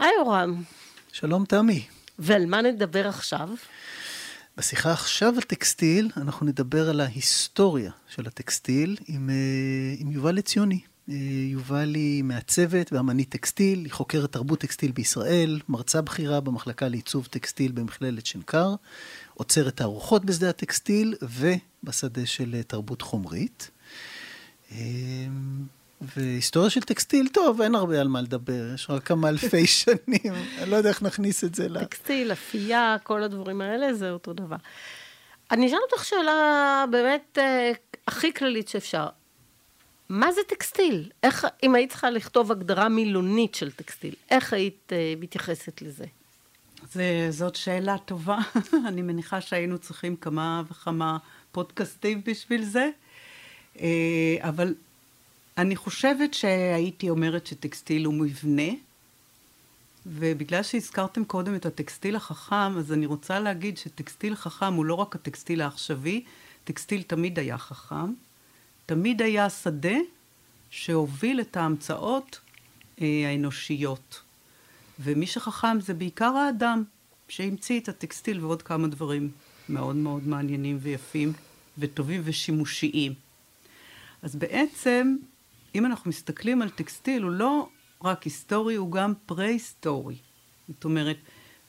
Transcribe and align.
היי 0.00 0.12
אורם. 0.18 0.62
שלום 1.12 1.44
תמי. 1.44 1.86
ועל 2.18 2.46
מה 2.46 2.62
נדבר 2.62 3.08
עכשיו? 3.08 3.48
בשיחה 4.56 4.92
עכשיו 4.92 5.34
על 5.36 5.42
טקסטיל, 5.42 6.10
אנחנו 6.16 6.46
נדבר 6.46 6.90
על 6.90 7.00
ההיסטוריה 7.00 7.90
של 8.08 8.26
הטקסטיל 8.26 8.96
עם, 9.06 9.30
אה, 9.30 9.94
עם 9.98 10.10
יובל 10.10 10.38
עציוני. 10.38 10.80
אה, 11.08 11.14
יובל 11.50 11.94
היא 11.94 12.24
מעצבת 12.24 12.92
ואמנית 12.92 13.28
טקסטיל, 13.28 13.84
היא 13.84 13.92
חוקרת 13.92 14.32
תרבות 14.32 14.60
טקסטיל 14.60 14.92
בישראל, 14.92 15.60
מרצה 15.68 16.00
בכירה 16.00 16.40
במחלקה 16.40 16.88
לעיצוב 16.88 17.26
טקסטיל 17.26 17.72
במכללת 17.72 18.26
שנקר, 18.26 18.74
עוצרת 19.34 19.76
תערוכות 19.76 20.24
בשדה 20.24 20.50
הטקסטיל 20.50 21.14
ובשדה 21.22 22.26
של 22.26 22.54
אה, 22.54 22.62
תרבות 22.62 23.02
חומרית. 23.02 23.70
והיסטוריה 26.00 26.70
של 26.70 26.80
טקסטיל, 26.80 27.28
טוב, 27.28 27.60
אין 27.60 27.74
הרבה 27.74 28.00
על 28.00 28.08
מה 28.08 28.20
לדבר, 28.20 28.74
יש 28.74 28.90
רק 28.90 29.02
כמה 29.02 29.28
אלפי 29.28 29.66
שנים, 29.80 30.34
אני 30.58 30.70
לא 30.70 30.76
יודע 30.76 30.88
איך 30.88 31.02
נכניס 31.02 31.44
את 31.44 31.54
זה 31.54 31.68
ל... 31.68 31.80
טקסטיל, 31.80 32.32
אפייה, 32.32 32.96
כל 33.02 33.22
הדברים 33.22 33.60
האלה, 33.60 33.94
זה 33.94 34.10
אותו 34.10 34.32
דבר. 34.32 34.56
אני 35.50 35.66
אשאל 35.66 35.78
אותך 35.92 36.04
שאלה 36.04 36.84
באמת 36.90 37.38
אה, 37.40 37.72
הכי 38.06 38.32
כללית 38.32 38.68
שאפשר. 38.68 39.06
מה 40.08 40.32
זה 40.32 40.40
טקסטיל? 40.48 41.10
איך, 41.22 41.46
אם 41.62 41.74
היית 41.74 41.90
צריכה 41.90 42.10
לכתוב 42.10 42.52
הגדרה 42.52 42.88
מילונית 42.88 43.54
של 43.54 43.70
טקסטיל, 43.70 44.14
איך 44.30 44.52
היית 44.52 44.92
אה, 44.92 45.14
מתייחסת 45.20 45.82
לזה? 45.82 46.04
זה, 46.92 47.26
זאת 47.30 47.56
שאלה 47.56 47.98
טובה. 47.98 48.38
אני 48.88 49.02
מניחה 49.02 49.40
שהיינו 49.40 49.78
צריכים 49.78 50.16
כמה 50.16 50.62
וכמה 50.70 51.18
פודקאסטים 51.52 52.20
בשביל 52.26 52.64
זה. 52.64 52.90
אה, 53.80 54.36
אבל 54.40 54.74
אני 55.58 55.76
חושבת 55.76 56.34
שהייתי 56.34 57.10
אומרת 57.10 57.46
שטקסטיל 57.46 58.04
הוא 58.04 58.14
מבנה, 58.14 58.72
ובגלל 60.06 60.62
שהזכרתם 60.62 61.24
קודם 61.24 61.54
את 61.54 61.66
הטקסטיל 61.66 62.16
החכם, 62.16 62.78
אז 62.78 62.92
אני 62.92 63.06
רוצה 63.06 63.40
להגיד 63.40 63.78
שטקסטיל 63.78 64.34
חכם 64.34 64.74
הוא 64.74 64.84
לא 64.84 64.94
רק 64.94 65.14
הטקסטיל 65.14 65.60
העכשווי, 65.60 66.24
טקסטיל 66.64 67.02
תמיד 67.02 67.38
היה 67.38 67.58
חכם. 67.58 68.12
תמיד 68.86 69.22
היה 69.22 69.50
שדה 69.50 69.96
שהוביל 70.70 71.40
את 71.40 71.56
ההמצאות 71.56 72.40
אה, 73.00 73.22
האנושיות. 73.26 74.22
ומי 74.98 75.26
שחכם 75.26 75.80
זה 75.80 75.94
בעיקר 75.94 76.36
האדם 76.36 76.82
שהמציא 77.28 77.80
את 77.80 77.88
הטקסטיל 77.88 78.44
ועוד 78.44 78.62
כמה 78.62 78.88
דברים 78.88 79.30
מאוד 79.68 79.96
מאוד 79.96 80.28
מעניינים 80.28 80.78
ויפים 80.82 81.32
וטובים 81.78 82.20
ושימושיים. 82.24 83.14
אז 84.22 84.36
בעצם 84.36 85.16
אם 85.74 85.86
אנחנו 85.86 86.08
מסתכלים 86.08 86.62
על 86.62 86.70
טקסטיל, 86.70 87.22
הוא 87.22 87.30
לא 87.30 87.68
רק 88.04 88.22
היסטורי, 88.22 88.74
הוא 88.74 88.92
גם 88.92 89.12
פרה-היסטורי. 89.26 90.16
זאת 90.68 90.84
אומרת, 90.84 91.16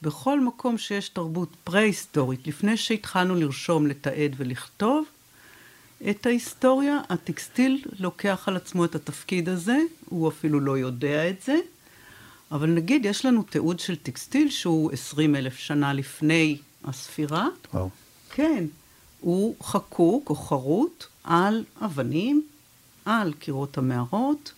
בכל 0.02 0.40
מקום 0.42 0.78
שיש 0.78 1.10
תרבות 1.10 1.50
פרה-היסטורית, 1.64 2.48
לפני 2.48 2.78
שהתחלנו 2.78 3.36
לרשום, 3.36 3.88
לתעד 3.88 4.36
ולכתוב 4.38 5.06
את 6.10 6.26
ההיסטוריה, 6.26 7.02
הטקסטיל 7.10 7.84
לוקח 8.00 8.44
על 8.48 8.56
עצמו 8.56 8.86
את 8.86 8.96
התפקיד 8.96 9.50
הזה, 9.50 9.78
הוא 10.10 10.30
אפילו 10.30 10.60
לא 10.60 10.78
יודע 10.78 11.30
את 11.30 11.42
זה, 11.42 11.56
אבל 12.52 12.70
נגיד 12.70 13.06
יש 13.06 13.26
לנו 13.26 13.44
תיעוד 13.44 13.80
של 13.80 13.96
טקסטיל 13.96 14.50
שהוא 14.50 14.92
עשרים 14.92 15.36
אלף 15.36 15.58
שנה 15.58 15.94
לפני 15.94 16.58
הספירה. 16.84 17.48
וואו. 17.74 17.90
כן, 18.30 18.66
הוא 19.22 19.56
חקוק 19.64 20.30
או 20.30 20.36
חרוט 20.36 21.06
על 21.24 21.64
אבנים, 21.82 22.44
על 23.06 23.34
קירות 23.34 23.78
המערות, 23.78 24.54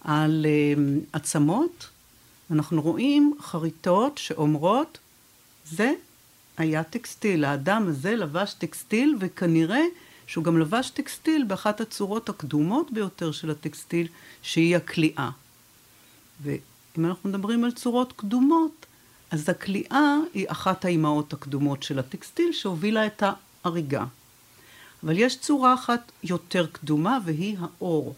על 0.00 0.46
um, 0.46 0.80
עצמות. 1.12 1.88
אנחנו 2.50 2.82
רואים 2.82 3.34
חריטות 3.40 4.18
שאומרות, 4.18 4.98
זה 5.64 5.92
היה 6.56 6.82
טקסטיל. 6.82 7.44
האדם 7.44 7.88
הזה 7.88 8.16
לבש 8.16 8.54
טקסטיל, 8.54 9.16
וכנראה 9.20 9.82
שהוא 10.26 10.44
גם 10.44 10.58
לבש 10.58 10.90
טקסטיל 10.90 11.44
באחת 11.44 11.80
הצורות 11.80 12.28
הקדומות 12.28 12.92
ביותר 12.92 13.32
של 13.32 13.50
הטקסטיל, 13.50 14.08
שהיא 14.42 14.76
הכליאה. 14.76 15.30
ואם 16.42 17.04
אנחנו 17.04 17.30
מדברים 17.30 17.64
על 17.64 17.72
צורות 17.72 18.12
קדומות, 18.16 18.86
אז 19.30 19.48
הכליאה 19.48 20.16
היא 20.34 20.46
אחת 20.48 20.84
האימהות 20.84 21.32
הקדומות 21.32 21.82
של 21.82 21.98
הטקסטיל 21.98 22.52
שהובילה 22.52 23.06
את 23.06 23.22
ההריגה. 23.22 24.04
אבל 25.06 25.18
יש 25.18 25.38
צורה 25.38 25.74
אחת 25.74 26.12
יותר 26.22 26.66
קדומה 26.66 27.18
והיא 27.24 27.56
האור. 27.60 28.14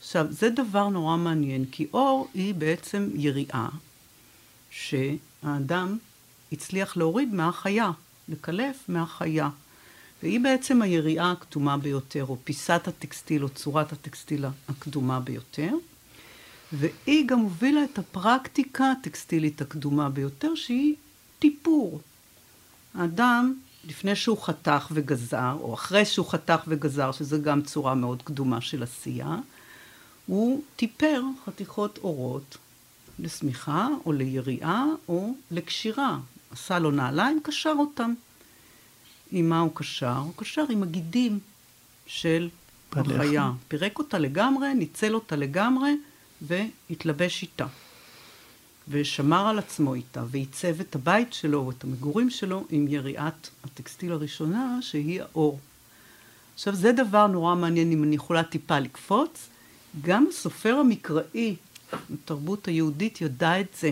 עכשיו, 0.00 0.26
זה 0.30 0.50
דבר 0.50 0.88
נורא 0.88 1.16
מעניין, 1.16 1.64
כי 1.72 1.86
אור 1.92 2.28
היא 2.34 2.54
בעצם 2.54 3.08
יריעה 3.14 3.68
שהאדם 4.70 5.98
הצליח 6.52 6.96
להוריד 6.96 7.34
מהחיה, 7.34 7.90
לקלף 8.28 8.76
מהחיה. 8.88 9.48
והיא 10.22 10.40
בעצם 10.40 10.82
היריעה 10.82 11.32
הקדומה 11.32 11.76
ביותר, 11.76 12.24
או 12.28 12.36
פיסת 12.44 12.88
הטקסטיל, 12.88 13.42
או 13.42 13.48
צורת 13.48 13.92
הטקסטיל 13.92 14.44
הקדומה 14.68 15.20
ביותר. 15.20 15.74
והיא 16.72 17.26
גם 17.26 17.38
הובילה 17.38 17.84
את 17.84 17.98
הפרקטיקה 17.98 18.92
הטקסטילית 18.92 19.60
הקדומה 19.60 20.08
ביותר, 20.08 20.54
שהיא 20.54 20.94
טיפור. 21.38 22.00
האדם 22.94 23.54
לפני 23.84 24.16
שהוא 24.16 24.38
חתך 24.42 24.88
וגזר, 24.92 25.56
או 25.60 25.74
אחרי 25.74 26.04
שהוא 26.04 26.26
חתך 26.26 26.60
וגזר, 26.68 27.12
שזה 27.12 27.38
גם 27.38 27.62
צורה 27.62 27.94
מאוד 27.94 28.22
קדומה 28.22 28.60
של 28.60 28.82
עשייה, 28.82 29.36
הוא 30.26 30.62
טיפר 30.76 31.22
חתיכות 31.44 31.98
אורות 31.98 32.56
לשמיכה, 33.18 33.88
או 34.06 34.12
ליריעה, 34.12 34.86
או 35.08 35.34
לקשירה. 35.50 36.18
עשה 36.50 36.78
לו 36.78 36.90
נעליים, 36.90 37.40
קשר 37.42 37.74
אותם. 37.78 38.14
עם 39.30 39.48
מה 39.48 39.60
הוא 39.60 39.70
קשר? 39.74 40.16
הוא 40.16 40.32
קשר 40.36 40.64
עם 40.70 40.82
הגידים 40.82 41.38
של 42.06 42.48
החיה. 42.92 43.52
פירק 43.68 43.98
אותה 43.98 44.18
לגמרי, 44.18 44.74
ניצל 44.74 45.14
אותה 45.14 45.36
לגמרי, 45.36 45.96
והתלבש 46.42 47.42
איתה. 47.42 47.66
ושמר 48.88 49.48
על 49.48 49.58
עצמו 49.58 49.94
איתה, 49.94 50.22
ועיצב 50.30 50.80
את 50.80 50.94
הבית 50.94 51.32
שלו 51.32 51.60
או 51.60 51.70
את 51.70 51.84
המגורים 51.84 52.30
שלו 52.30 52.64
עם 52.70 52.88
יריעת 52.88 53.50
הטקסטיל 53.64 54.12
הראשונה, 54.12 54.78
שהיא 54.80 55.22
האור. 55.22 55.58
עכשיו, 56.54 56.74
זה 56.74 56.92
דבר 56.92 57.26
נורא 57.26 57.54
מעניין, 57.54 57.92
אם 57.92 58.02
אני 58.02 58.14
יכולה 58.14 58.42
טיפה 58.42 58.78
לקפוץ. 58.78 59.48
גם 60.02 60.26
הסופר 60.28 60.76
המקראי, 60.76 61.56
התרבות 62.14 62.68
היהודית, 62.68 63.20
ידע 63.20 63.60
את 63.60 63.76
זה. 63.80 63.90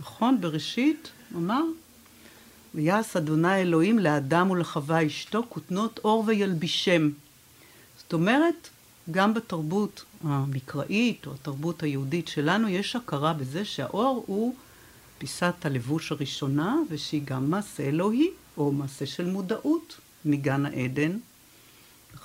נכון? 0.00 0.40
בראשית, 0.40 1.08
אמר, 1.36 1.62
ויעש 2.74 3.16
אדוני 3.16 3.56
אלוהים 3.56 3.98
לאדם 3.98 4.50
ולחווה 4.50 5.06
אשתו 5.06 5.42
כותנות 5.48 6.00
אור 6.04 6.24
וילבישם. 6.26 7.10
זאת 7.98 8.12
אומרת, 8.12 8.68
גם 9.10 9.34
בתרבות 9.34 10.04
המקראית 10.24 11.26
או 11.26 11.32
התרבות 11.34 11.82
היהודית 11.82 12.28
שלנו 12.28 12.68
יש 12.68 12.96
הכרה 12.96 13.32
בזה 13.32 13.64
שהאור 13.64 14.24
הוא 14.26 14.54
פיסת 15.18 15.54
הלבוש 15.64 16.12
הראשונה 16.12 16.76
ושהיא 16.90 17.20
גם 17.24 17.50
מעשה 17.50 17.82
אלוהי 17.82 18.30
או 18.56 18.72
מעשה 18.72 19.06
של 19.06 19.26
מודעות 19.26 19.96
מגן 20.24 20.66
העדן. 20.66 21.12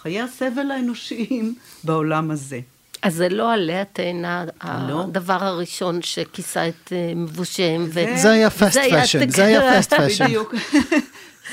חיי 0.02 0.22
הסבל 0.22 0.72
האנושיים 0.72 1.56
בעולם 1.84 2.32
הזה. 2.32 2.60
אז 3.02 3.16
זה 3.16 3.30
לא 3.30 3.54
עלי 3.54 3.80
התאנה, 3.80 4.46
לא. 4.64 5.04
הדבר 5.04 5.44
הראשון 5.44 6.02
שכיסה 6.02 6.68
את 6.68 6.94
אה, 6.94 7.14
מבושיהם. 7.16 7.86
זה, 7.92 8.14
ו... 8.16 8.22
זה 8.22 8.32
היה 8.32 8.50
fast 8.50 8.78
fashion, 8.90 9.30
זה 9.30 9.46
היה 9.46 9.80
fast 9.80 9.94
fashion. 9.94 10.26
בדיוק. 10.28 10.54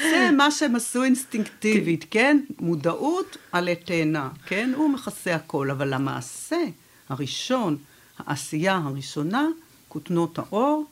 זה 0.00 0.30
מה 0.36 0.50
שהם 0.50 0.76
עשו 0.76 1.04
אינסטינקטיבית, 1.04 2.04
כן? 2.10 2.40
מודעות 2.60 3.36
עלי 3.52 3.76
תאנה, 3.76 4.28
כן? 4.46 4.72
הוא 4.76 4.90
מכסה 4.90 5.34
הכל, 5.34 5.70
אבל 5.70 5.92
המעשה 5.92 6.64
הראשון, 7.08 7.76
העשייה 8.18 8.80
הראשונה, 8.84 9.46
כותנות 9.88 10.38
האור, 10.38 10.84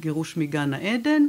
גירוש 0.00 0.36
מגן 0.36 0.74
העדן, 0.74 1.22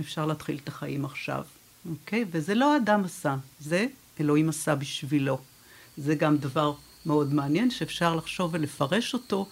אפשר 0.00 0.26
להתחיל 0.26 0.58
את 0.62 0.68
החיים 0.68 1.04
עכשיו, 1.04 1.44
אוקיי? 1.90 2.24
וזה 2.30 2.54
לא 2.54 2.74
האדם 2.74 3.04
עשה, 3.04 3.36
זה 3.60 3.86
אלוהים 4.20 4.48
עשה 4.48 4.74
בשבילו. 4.74 5.38
זה 5.96 6.14
גם 6.14 6.36
דבר 6.36 6.74
מאוד 7.06 7.34
מעניין 7.34 7.70
שאפשר 7.70 8.14
לחשוב 8.14 8.50
ולפרש 8.54 9.14
אותו, 9.14 9.48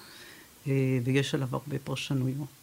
אה, 0.66 0.72
ויש 1.04 1.34
עליו 1.34 1.48
הרבה 1.52 1.78
פרשנויות. 1.78 2.61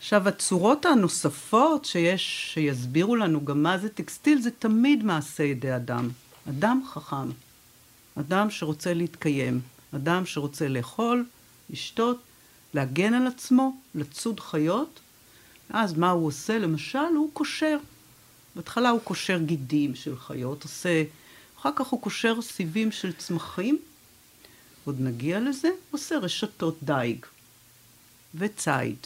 עכשיו, 0.00 0.28
הצורות 0.28 0.86
הנוספות 0.86 1.84
שיש, 1.84 2.52
שיסבירו 2.54 3.16
לנו 3.16 3.44
גם 3.44 3.62
מה 3.62 3.78
זה 3.78 3.88
טקסטיל, 3.88 4.40
זה 4.40 4.50
תמיד 4.50 5.04
מעשה 5.04 5.42
ידי 5.42 5.76
אדם. 5.76 6.08
אדם 6.48 6.82
חכם. 6.92 7.30
אדם 8.20 8.50
שרוצה 8.50 8.94
להתקיים. 8.94 9.60
אדם 9.94 10.26
שרוצה 10.26 10.68
לאכול, 10.68 11.24
לשתות, 11.70 12.20
להגן 12.74 13.14
על 13.14 13.26
עצמו, 13.26 13.76
לצוד 13.94 14.40
חיות. 14.40 15.00
אז 15.70 15.98
מה 15.98 16.10
הוא 16.10 16.26
עושה? 16.26 16.58
למשל, 16.58 16.98
הוא 17.16 17.30
קושר. 17.32 17.78
בהתחלה 18.56 18.90
הוא 18.90 19.00
קושר 19.00 19.38
גידים 19.38 19.94
של 19.94 20.16
חיות, 20.16 20.62
עושה... 20.62 21.04
אחר 21.60 21.70
כך 21.76 21.86
הוא 21.86 22.02
קושר 22.02 22.42
סיבים 22.42 22.92
של 22.92 23.12
צמחים, 23.12 23.78
עוד 24.84 25.00
נגיע 25.00 25.40
לזה, 25.40 25.68
עושה 25.90 26.18
רשתות 26.18 26.78
דיג. 26.82 27.26
וציד 28.34 28.96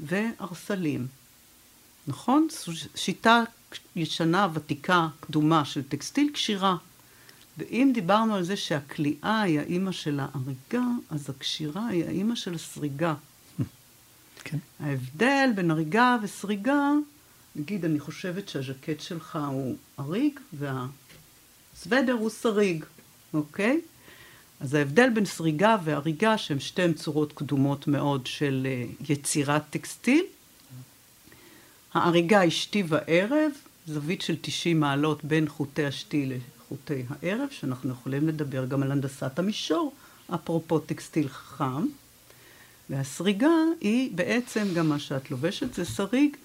וערסלים. 0.00 1.06
נכון? 2.06 2.48
שיטה 2.94 3.42
ישנה, 3.96 4.48
ותיקה, 4.54 5.08
קדומה 5.20 5.64
של 5.64 5.82
טקסטיל 5.82 6.30
קשירה. 6.32 6.76
ואם 7.58 7.90
דיברנו 7.94 8.34
על 8.34 8.44
זה 8.44 8.56
שהכליאה 8.56 9.40
היא 9.40 9.60
האימא 9.60 9.92
של 9.92 10.20
ההריגה, 10.20 10.86
אז 11.10 11.30
הקשירה 11.30 11.86
היא 11.86 12.04
האימא 12.04 12.34
של 12.34 12.54
הסריגה. 12.54 13.14
כן. 14.44 14.58
ההבדל 14.80 15.50
בין 15.54 15.70
הריגה 15.70 16.16
וסריגה, 16.22 16.92
נגיד, 17.56 17.84
אני 17.84 18.00
חושבת 18.00 18.48
שהז'קט 18.48 19.00
שלך 19.00 19.38
הוא 19.50 19.76
אריג 19.98 20.40
והסוודר 20.52 22.12
הוא 22.12 22.30
סריג, 22.30 22.84
אוקיי? 23.34 23.80
אז 24.60 24.74
ההבדל 24.74 25.10
בין 25.10 25.24
סריגה 25.24 25.76
והריגה, 25.84 26.38
שהן 26.38 26.60
שתיהן 26.60 26.92
צורות 26.92 27.32
קדומות 27.32 27.86
מאוד 27.86 28.26
של 28.26 28.66
אה, 28.70 28.84
יצירת 29.08 29.62
טקסטיל, 29.70 30.24
ההריגה 31.94 32.40
היא 32.40 32.50
שתי 32.50 32.82
וערב, 32.88 33.52
זווית 33.86 34.22
של 34.22 34.36
90 34.40 34.80
מעלות 34.80 35.24
בין 35.24 35.48
חוטי 35.48 35.84
השתי 35.84 36.26
לחוטי 36.26 37.02
הערב, 37.08 37.48
שאנחנו 37.50 37.90
יכולים 37.90 38.28
לדבר 38.28 38.64
גם 38.64 38.82
על 38.82 38.92
הנדסת 38.92 39.38
המישור, 39.38 39.92
אפרופו 40.34 40.78
טקסטיל 40.78 41.28
חכם. 41.28 41.86
והסריגה 42.90 43.50
היא 43.80 44.10
בעצם, 44.14 44.66
גם 44.74 44.88
מה 44.88 44.98
שאת 44.98 45.30
לובשת 45.30 45.74
זה 45.74 45.84
סריג, 45.84 46.36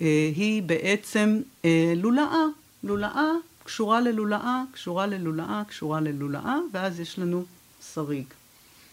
אה, 0.00 0.30
היא 0.36 0.62
בעצם 0.62 1.40
אה, 1.64 1.92
לולאה. 1.96 2.44
לולאה 2.84 3.32
קשורה 3.64 4.00
ללולאה, 4.00 4.62
קשורה 4.72 5.06
ללולאה, 5.06 5.62
קשורה 5.68 6.00
ללולאה, 6.00 6.56
ואז 6.72 7.00
יש 7.00 7.18
לנו 7.18 7.44
סריג. 7.80 8.24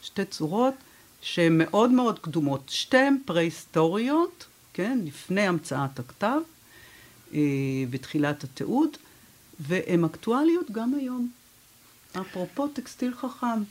שתי 0.01 0.25
צורות 0.25 0.73
שהן 1.21 1.57
מאוד 1.57 1.91
מאוד 1.91 2.19
קדומות, 2.19 2.61
שתיהן 2.67 3.17
פרה-היסטוריות, 3.25 4.45
כן, 4.73 4.99
לפני 5.05 5.41
המצאת 5.41 5.99
הכתב 5.99 6.39
אה, 7.33 7.39
ותחילת 7.89 8.43
התיעוד, 8.43 8.89
והן 9.59 10.03
אקטואליות 10.03 10.71
גם 10.71 10.93
היום. 10.93 11.29
אפרופו 12.21 12.67
טקסטיל 12.67 13.13
חכם, 13.15 13.63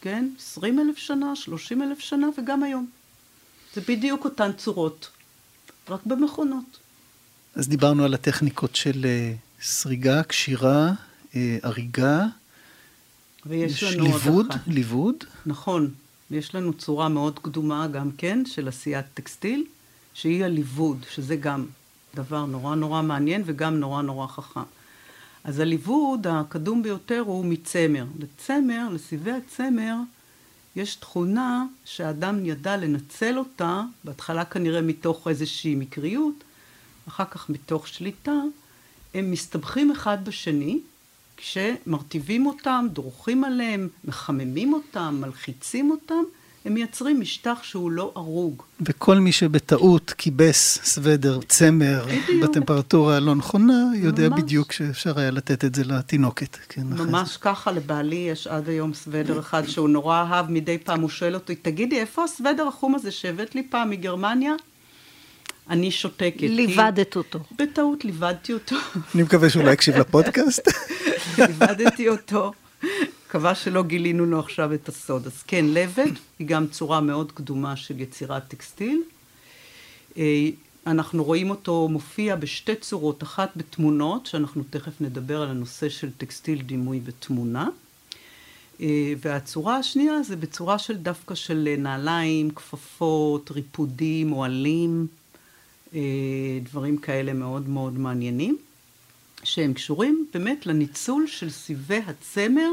כן? 0.00 0.28
20 0.38 0.80
אלף 0.80 0.96
שנה, 0.96 1.36
30 1.36 1.82
אלף 1.82 1.98
שנה 1.98 2.26
וגם 2.38 2.62
היום. 2.62 2.86
זה 3.74 3.80
בדיוק 3.88 4.24
אותן 4.24 4.52
צורות, 4.52 5.10
רק 5.88 6.00
במכונות. 6.06 6.78
אז 7.54 7.68
דיברנו 7.68 8.04
על 8.04 8.14
הטכניקות 8.14 8.76
של 8.76 9.02
uh, 9.02 9.45
סריגה, 9.62 10.22
קשירה, 10.22 10.92
uh, 11.32 11.36
הריגה. 11.62 12.24
ויש 13.46 13.82
לנו 13.82 14.04
ליווד, 14.04 14.34
עוד 14.34 14.50
אחת. 14.50 14.60
ליווד. 14.66 15.14
נכון. 15.46 15.90
יש 16.30 16.54
לנו 16.54 16.72
צורה 16.72 17.08
מאוד 17.08 17.38
קדומה 17.38 17.86
גם 17.86 18.10
כן 18.18 18.46
של 18.46 18.68
עשיית 18.68 19.06
טקסטיל, 19.14 19.64
שהיא 20.14 20.44
הליווד, 20.44 21.04
שזה 21.10 21.36
גם 21.36 21.66
דבר 22.14 22.46
נורא 22.46 22.74
נורא 22.74 23.02
מעניין 23.02 23.42
וגם 23.46 23.80
נורא 23.80 24.02
נורא 24.02 24.26
חכם. 24.26 24.60
אז 25.44 25.58
הליווד 25.58 26.26
הקדום 26.26 26.82
ביותר 26.82 27.20
הוא 27.26 27.44
מצמר. 27.44 28.04
לצמר, 28.18 28.88
לסיבי 28.92 29.32
הצמר, 29.32 29.96
יש 30.76 30.94
תכונה 30.94 31.64
שהאדם 31.84 32.46
ידע 32.46 32.76
לנצל 32.76 33.38
אותה, 33.38 33.82
בהתחלה 34.04 34.44
כנראה 34.44 34.82
מתוך 34.82 35.28
איזושהי 35.28 35.74
מקריות, 35.74 36.44
אחר 37.08 37.24
כך 37.24 37.50
מתוך 37.50 37.88
שליטה, 37.88 38.32
הם 39.16 39.30
מסתבכים 39.30 39.90
אחד 39.90 40.18
בשני, 40.24 40.78
כשמרטיבים 41.36 42.46
אותם, 42.46 42.86
דורכים 42.92 43.44
עליהם, 43.44 43.88
מחממים 44.04 44.72
אותם, 44.72 45.18
מלחיצים 45.20 45.90
אותם, 45.90 46.22
הם 46.64 46.74
מייצרים 46.74 47.20
משטח 47.20 47.58
שהוא 47.62 47.90
לא 47.90 48.12
הרוג. 48.14 48.62
וכל 48.80 49.18
מי 49.18 49.32
שבטעות 49.32 50.14
כיבס 50.18 50.78
סוודר, 50.84 51.40
צמר, 51.48 52.06
בטמפרטורה 52.42 53.16
הלא 53.16 53.34
נכונה, 53.34 53.90
יודע 53.94 54.28
ממש. 54.28 54.40
בדיוק 54.40 54.72
שאפשר 54.72 55.18
היה 55.18 55.30
לתת 55.30 55.64
את 55.64 55.74
זה 55.74 55.84
לתינוקת. 55.84 56.56
כן, 56.68 56.82
ממש 56.82 57.36
ככה, 57.36 57.72
לבעלי 57.72 58.28
יש 58.30 58.46
עד 58.46 58.68
היום 58.68 58.94
סוודר 58.94 59.40
אחד 59.40 59.66
שהוא 59.66 59.88
נורא 59.88 60.22
אהב, 60.22 60.50
מדי 60.50 60.78
פעם 60.78 61.00
הוא 61.00 61.10
שואל 61.10 61.34
אותי, 61.34 61.54
תגידי, 61.54 62.00
איפה 62.00 62.24
הסוודר 62.24 62.68
החום 62.68 62.94
הזה 62.94 63.10
שהבאת 63.10 63.54
לי 63.54 63.62
פעם 63.70 63.90
מגרמניה? 63.90 64.52
אני 65.70 65.90
שותקת. 65.90 66.40
ליבדת 66.40 67.16
אותו. 67.16 67.38
בטעות 67.58 68.04
ליבדתי 68.04 68.52
אותו. 68.52 68.76
אני 69.14 69.22
מקווה 69.22 69.50
שהוא 69.50 69.64
לא 69.64 69.70
יקשיב 69.70 69.96
לפודקאסט. 69.96 70.68
ליבדתי 71.38 72.08
אותו. 72.08 72.52
מקווה 73.28 73.54
שלא 73.54 73.82
גילינו 73.82 74.26
לו 74.26 74.40
עכשיו 74.40 74.74
את 74.74 74.88
הסוד. 74.88 75.26
אז 75.26 75.42
כן, 75.42 75.64
לבד 75.68 76.12
היא 76.38 76.46
גם 76.46 76.66
צורה 76.66 77.00
מאוד 77.00 77.32
קדומה 77.32 77.76
של 77.76 78.00
יצירת 78.00 78.48
טקסטיל. 78.48 79.02
אה, 80.18 80.48
אנחנו 80.86 81.24
רואים 81.24 81.50
אותו 81.50 81.88
מופיע 81.88 82.36
בשתי 82.36 82.74
צורות, 82.74 83.22
אחת 83.22 83.50
בתמונות, 83.56 84.26
שאנחנו 84.26 84.62
תכף 84.70 85.00
נדבר 85.00 85.42
על 85.42 85.48
הנושא 85.48 85.88
של 85.88 86.10
טקסטיל 86.18 86.62
דימוי 86.62 87.00
ותמונה. 87.04 87.68
אה, 88.80 89.12
והצורה 89.20 89.76
השנייה 89.76 90.22
זה 90.22 90.36
בצורה 90.36 90.78
של 90.78 90.96
דווקא 90.96 91.34
של 91.34 91.74
נעליים, 91.78 92.50
כפפות, 92.50 93.50
ריפודים, 93.50 94.32
אוהלים, 94.32 95.06
אה, 95.10 95.16
דברים 96.62 96.96
כאלה 96.96 97.32
מאוד 97.32 97.68
מאוד 97.68 97.98
מעניינים, 97.98 98.56
שהם 99.42 99.74
קשורים 99.74 100.26
באמת 100.34 100.66
לניצול 100.66 101.26
של 101.26 101.50
סיבי 101.50 102.00
הצמר 102.06 102.70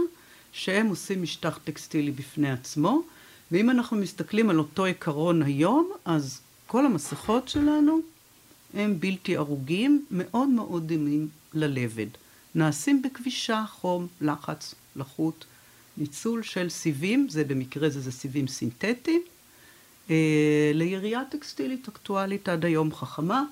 שהם 0.53 0.87
עושים 0.87 1.23
משטח 1.23 1.59
טקסטילי 1.63 2.11
בפני 2.11 2.51
עצמו, 2.51 3.01
ואם 3.51 3.69
אנחנו 3.69 3.97
מסתכלים 3.97 4.49
על 4.49 4.59
אותו 4.59 4.85
עיקרון 4.85 5.41
היום, 5.41 5.91
אז 6.05 6.41
כל 6.67 6.85
המסכות 6.85 7.47
שלנו 7.47 7.99
הם 8.73 8.99
בלתי 8.99 9.37
הרוגים, 9.37 10.05
מאוד 10.11 10.47
מאוד 10.47 10.87
דומים 10.87 11.27
ללבד. 11.53 12.07
נעשים 12.55 13.01
בכבישה, 13.01 13.63
חום, 13.69 14.07
לחץ, 14.21 14.75
לחות, 14.95 15.45
ניצול 15.97 16.43
של 16.43 16.69
סיבים, 16.69 17.27
זה 17.29 17.43
במקרה 17.43 17.89
זה, 17.89 18.01
זה 18.01 18.11
סיבים 18.11 18.47
סינתטיים, 18.47 19.21
אה, 19.21 19.32
לירייה 20.73 21.21
טקסטילית 21.31 21.87
אקטואלית 21.87 22.49
עד 22.49 22.65
היום 22.65 22.95
חכמה, 22.95 23.43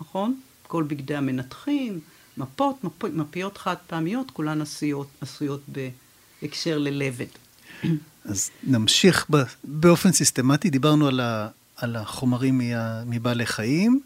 נכון? 0.00 0.40
כל 0.66 0.82
בגדי 0.82 1.14
המנתחים, 1.14 2.00
מפות, 2.36 2.84
מפ... 2.84 3.04
מפיות 3.04 3.58
חד 3.58 3.74
פעמיות, 3.86 4.30
כולן 4.30 4.62
עשויות, 4.62 5.08
עשויות 5.20 5.60
ב... 5.72 5.88
הקשר 6.42 6.78
ללבד. 6.78 7.26
אז 8.24 8.50
נמשיך 8.62 9.26
ב, 9.30 9.36
באופן 9.64 10.12
סיסטמטי, 10.12 10.70
דיברנו 10.70 11.06
על, 11.08 11.20
ה, 11.20 11.48
על 11.76 11.96
החומרים 11.96 12.60
מבעלי 13.06 13.46
חיים, 13.46 14.00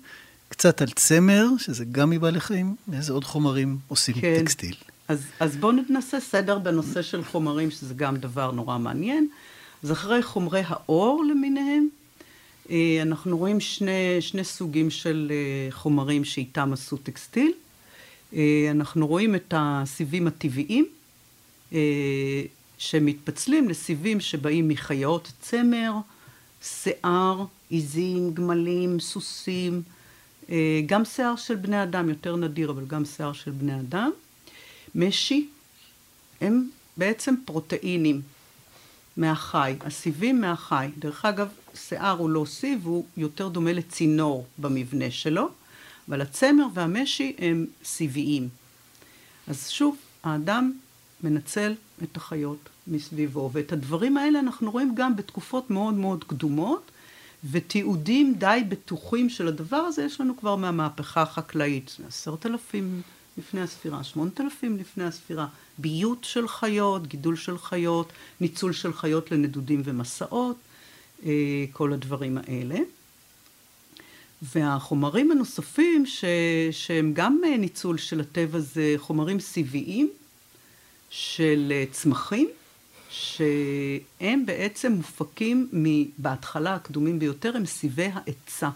קצת 0.48 0.82
על 0.82 0.90
צמר, 0.90 1.46
שזה 1.58 1.84
גם 1.84 2.10
מבעלי 2.10 2.40
חיים, 2.40 2.76
ואיזה 2.88 3.12
עוד 3.12 3.24
חומרים 3.24 3.78
עושים 3.88 4.14
כן. 4.14 4.40
טקסטיל. 4.40 4.74
אז, 5.08 5.24
אז 5.40 5.56
בואו 5.56 5.72
ננסה 5.72 6.20
סדר 6.20 6.58
בנושא 6.58 7.02
של 7.02 7.24
חומרים, 7.24 7.70
שזה 7.70 7.94
גם 7.94 8.16
דבר 8.16 8.50
נורא 8.50 8.78
מעניין. 8.78 9.28
אז 9.82 9.92
אחרי 9.92 10.22
חומרי 10.22 10.62
האור 10.66 11.24
למיניהם, 11.30 11.88
אה, 12.70 12.98
אנחנו 13.02 13.38
רואים 13.38 13.60
שני, 13.60 14.20
שני 14.20 14.44
סוגים 14.44 14.90
של 14.90 15.32
אה, 15.34 15.70
חומרים 15.70 16.24
שאיתם 16.24 16.72
עשו 16.72 16.96
טקסטיל. 16.96 17.52
אה, 18.34 18.68
אנחנו 18.70 19.06
רואים 19.06 19.34
את 19.34 19.54
הסיבים 19.56 20.26
הטבעיים, 20.26 20.86
שמתפצלים 22.78 23.68
לסיבים 23.68 24.20
שבאים 24.20 24.68
מחיות 24.68 25.32
צמר, 25.40 25.92
שיער, 26.62 27.44
עיזים, 27.70 28.34
גמלים, 28.34 29.00
סוסים, 29.00 29.82
גם 30.86 31.04
שיער 31.04 31.36
של 31.36 31.54
בני 31.54 31.82
אדם, 31.82 32.08
יותר 32.08 32.36
נדיר, 32.36 32.70
אבל 32.70 32.84
גם 32.86 33.04
שיער 33.04 33.32
של 33.32 33.50
בני 33.50 33.80
אדם. 33.80 34.10
משי, 34.94 35.48
הם 36.40 36.68
בעצם 36.96 37.34
פרוטאינים 37.44 38.20
מהחי, 39.16 39.74
הסיבים 39.80 40.40
מהחי. 40.40 40.88
דרך 40.98 41.24
אגב, 41.24 41.48
שיער 41.74 42.18
הוא 42.18 42.30
לא 42.30 42.44
סיב, 42.48 42.86
הוא 42.86 43.04
יותר 43.16 43.48
דומה 43.48 43.72
לצינור 43.72 44.46
במבנה 44.58 45.10
שלו, 45.10 45.48
אבל 46.08 46.20
הצמר 46.20 46.66
והמשי 46.74 47.36
הם 47.38 47.66
סיביים. 47.84 48.48
אז 49.48 49.68
שוב, 49.68 49.96
האדם 50.22 50.72
מנצל 51.24 51.74
את 52.02 52.16
החיות 52.16 52.68
מסביבו. 52.86 53.50
ואת 53.52 53.72
הדברים 53.72 54.16
האלה 54.16 54.38
אנחנו 54.38 54.70
רואים 54.70 54.94
גם 54.94 55.16
בתקופות 55.16 55.70
מאוד 55.70 55.94
מאוד 55.94 56.24
קדומות, 56.24 56.90
ותיעודים 57.50 58.34
די 58.38 58.62
בטוחים 58.68 59.28
של 59.28 59.48
הדבר 59.48 59.76
הזה 59.76 60.02
יש 60.02 60.20
לנו 60.20 60.36
כבר 60.36 60.56
מהמהפכה 60.56 61.22
החקלאית. 61.22 61.96
עשרת 62.08 62.46
אלפים 62.46 63.02
לפני 63.38 63.60
הספירה, 63.60 64.04
שמונת 64.04 64.40
אלפים 64.40 64.76
לפני 64.76 65.04
הספירה. 65.04 65.46
ביות 65.78 66.24
של 66.24 66.48
חיות, 66.48 67.06
גידול 67.06 67.36
של 67.36 67.58
חיות, 67.58 68.12
ניצול 68.40 68.72
של 68.72 68.92
חיות 68.92 69.30
לנדודים 69.30 69.82
ומסעות, 69.84 70.56
אה, 71.26 71.64
כל 71.72 71.92
הדברים 71.92 72.38
האלה. 72.38 72.78
והחומרים 74.42 75.30
הנוספים 75.30 76.06
ש, 76.06 76.24
שהם 76.70 77.12
גם 77.14 77.40
אה, 77.44 77.56
ניצול 77.56 77.98
של 77.98 78.20
הטבע 78.20 78.58
זה 78.58 78.94
חומרים 78.96 79.40
סיביים, 79.40 80.10
של 81.10 81.72
אה, 81.74 81.84
צמחים, 81.92 82.48
שהם 83.10 84.46
בעצם 84.46 84.92
מופקים 84.92 85.68
בהתחלה 86.18 86.74
הקדומים 86.74 87.18
ביותר, 87.18 87.56
הם 87.56 87.66
סיבי 87.66 88.08
העצה. 88.12 88.70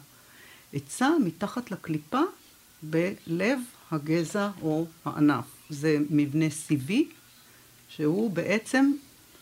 עצה 0.73 1.09
מתחת 1.25 1.71
לקליפה 1.71 2.21
בלב 2.83 3.59
הגזע 3.91 4.51
או 4.63 4.87
הענף. 5.05 5.45
זה 5.71 5.99
מבנה 6.11 6.51
סיבי, 6.51 7.09
שהוא 7.89 8.31
בעצם 8.31 8.93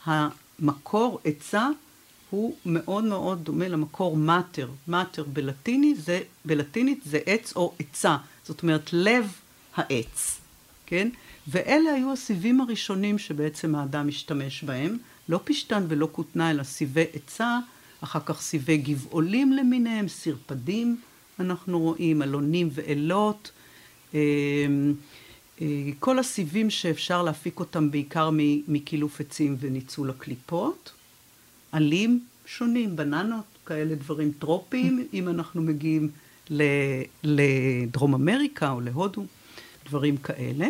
המקור 0.05 1.21
עצה 1.25 1.69
הוא 2.31 2.57
מאוד 2.67 3.05
מאוד 3.05 3.45
דומה 3.45 3.69
למקור 3.69 4.17
מאטר. 4.17 4.69
מאטר 4.89 5.25
בלטיני 5.33 5.95
זה, 5.95 6.21
בלטינית 6.45 7.01
זה 7.05 7.19
עץ 7.27 7.53
או 7.57 7.75
עצה, 7.79 8.17
זאת 8.45 8.63
אומרת 8.63 8.91
לב 8.93 9.33
העץ, 9.77 10.41
כן? 10.87 11.09
ואלה 11.49 11.91
היו 11.91 12.13
הסיבים 12.13 12.61
הראשונים 12.61 13.19
שבעצם 13.19 13.75
האדם 13.75 14.09
השתמש 14.09 14.65
בהם, 14.65 14.99
לא 15.29 15.41
פשתן 15.45 15.85
ולא 15.89 16.09
כותנה, 16.13 16.51
אלא 16.51 16.63
סיבי 16.63 17.05
עצה, 17.13 17.59
אחר 18.01 18.21
כך 18.27 18.41
סיבי 18.41 18.77
גבעולים 18.77 19.53
למיניהם, 19.53 20.09
סרפדים, 20.09 21.01
אנחנו 21.41 21.81
רואים, 21.81 22.23
אלונים 22.23 22.69
ואלות, 22.73 23.51
כל 25.99 26.19
הסיבים 26.19 26.71
שאפשר 26.71 27.23
להפיק 27.23 27.61
אותם 27.61 27.91
בעיקר 27.91 28.31
מקילוף 28.69 29.21
עצים 29.21 29.57
וניצול 29.61 30.11
הקליפות. 30.11 30.93
עלים 31.73 32.21
שונים, 32.47 32.97
בננות, 32.97 33.45
כאלה 33.67 33.95
דברים 33.95 34.33
טרופיים, 34.39 35.07
אם 35.15 35.29
אנחנו 35.29 35.63
מגיעים 35.63 36.11
לדרום 37.23 38.15
אמריקה 38.15 38.71
או 38.71 38.81
להודו, 38.81 39.25
דברים 39.87 40.17
כאלה. 40.17 40.67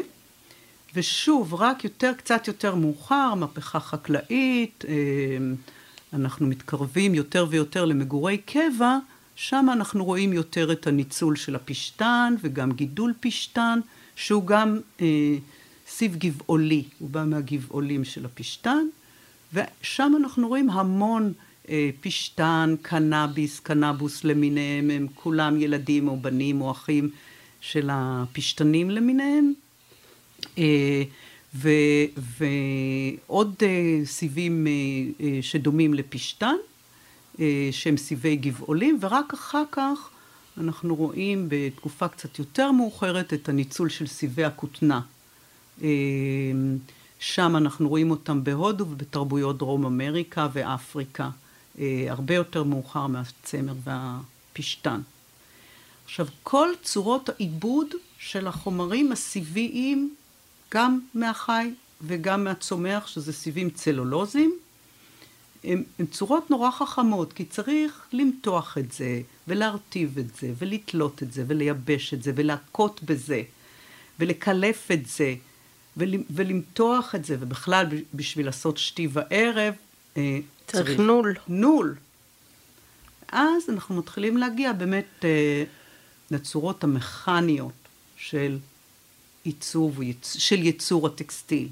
ושוב, 0.94 1.54
רק 1.54 1.84
יותר, 1.84 2.12
קצת 2.16 2.48
יותר 2.48 2.74
מאוחר, 2.74 3.34
מהפכה 3.34 3.80
חקלאית, 3.80 4.84
אה, 4.88 4.94
אנחנו 6.12 6.46
מתקרבים 6.46 7.14
יותר 7.14 7.46
ויותר 7.50 7.84
למגורי 7.84 8.38
קבע, 8.38 8.98
שם 9.36 9.66
אנחנו 9.72 10.04
רואים 10.04 10.32
יותר 10.32 10.72
את 10.72 10.86
הניצול 10.86 11.36
של 11.36 11.54
הפשתן 11.54 12.34
וגם 12.40 12.72
גידול 12.72 13.12
פשתן, 13.20 13.80
שהוא 14.16 14.46
גם 14.46 14.78
אה, 15.00 15.36
סיב 15.88 16.16
גבעולי, 16.16 16.84
הוא 16.98 17.10
בא 17.10 17.24
מהגבעולים 17.24 18.04
של 18.04 18.24
הפשתן, 18.24 18.86
ושם 19.52 20.12
אנחנו 20.20 20.48
רואים 20.48 20.70
המון 20.70 21.32
אה, 21.68 21.90
פשתן, 22.00 22.74
קנאביס, 22.82 23.60
קנאבוס 23.60 24.24
למיניהם, 24.24 24.90
הם 24.90 25.06
כולם 25.14 25.60
ילדים 25.60 26.08
או 26.08 26.16
בנים 26.16 26.60
או 26.60 26.70
אחים 26.70 27.10
של 27.60 27.88
הפשתנים 27.92 28.90
למיניהם. 28.90 29.52
אה, 30.58 31.02
ועוד 32.38 33.54
אה, 33.62 34.00
סיבים 34.04 34.66
שדומים 35.40 35.94
לפשתן, 35.94 36.54
שהם 37.70 37.96
סיבי 37.96 38.36
גבעולים, 38.36 38.98
ורק 39.00 39.32
אחר 39.34 39.62
כך 39.72 40.10
אנחנו 40.58 40.96
רואים 40.96 41.46
בתקופה 41.48 42.08
קצת 42.08 42.38
יותר 42.38 42.72
מאוחרת 42.72 43.32
את 43.34 43.48
הניצול 43.48 43.88
של 43.88 44.06
סיבי 44.06 44.44
הכותנה. 44.44 45.00
שם 47.18 47.56
אנחנו 47.56 47.88
רואים 47.88 48.10
אותם 48.10 48.44
בהודו 48.44 48.84
ובתרבויות 48.84 49.58
דרום 49.58 49.86
אמריקה 49.86 50.48
ואפריקה. 50.52 51.30
אה, 51.78 52.06
הרבה 52.08 52.34
יותר 52.34 52.62
מאוחר 52.62 53.06
מהצמר 53.06 53.74
והפשתן. 53.84 55.00
עכשיו, 56.04 56.26
כל 56.42 56.68
צורות 56.82 57.28
העיבוד 57.28 57.86
של 58.18 58.46
החומרים 58.46 59.12
הסיביים, 59.12 60.14
גם 60.74 61.00
מהחי 61.14 61.70
וגם 62.00 62.44
מהצומח, 62.44 63.06
שזה 63.06 63.32
סיבים 63.32 63.70
צלולוזיים, 63.70 64.58
הן 65.64 66.06
צורות 66.10 66.50
נורא 66.50 66.70
חכמות, 66.70 67.32
כי 67.32 67.44
צריך 67.44 68.06
למתוח 68.12 68.78
את 68.78 68.92
זה, 68.92 69.20
ולהרטיב 69.48 70.18
את 70.18 70.36
זה, 70.36 70.52
ולתלות 70.58 71.22
את 71.22 71.32
זה, 71.32 71.44
ולייבש 71.46 72.14
את 72.14 72.22
זה, 72.22 72.32
ולהכות 72.34 73.02
בזה, 73.02 73.42
ולקלף 74.18 74.90
את 74.90 75.06
זה, 75.06 75.34
ולמתוח 76.30 77.14
את 77.14 77.24
זה, 77.24 77.36
ובכלל 77.40 77.86
בשביל 78.14 78.46
לעשות 78.46 78.78
שתי 78.78 79.08
וערב, 79.12 79.74
אה, 80.16 80.38
צריך, 80.66 80.86
צריך 80.86 81.00
נול. 81.00 81.34
נול. 81.48 81.94
אז 83.32 83.62
אנחנו 83.68 83.94
מתחילים 83.94 84.36
להגיע 84.36 84.72
באמת 84.72 85.24
אה, 85.24 85.64
לצורות 86.30 86.84
המכניות 86.84 87.72
של 88.16 88.58
עיצוב, 89.44 90.00
של 90.22 90.62
ייצור 90.62 91.06
הטקסטיל. 91.06 91.68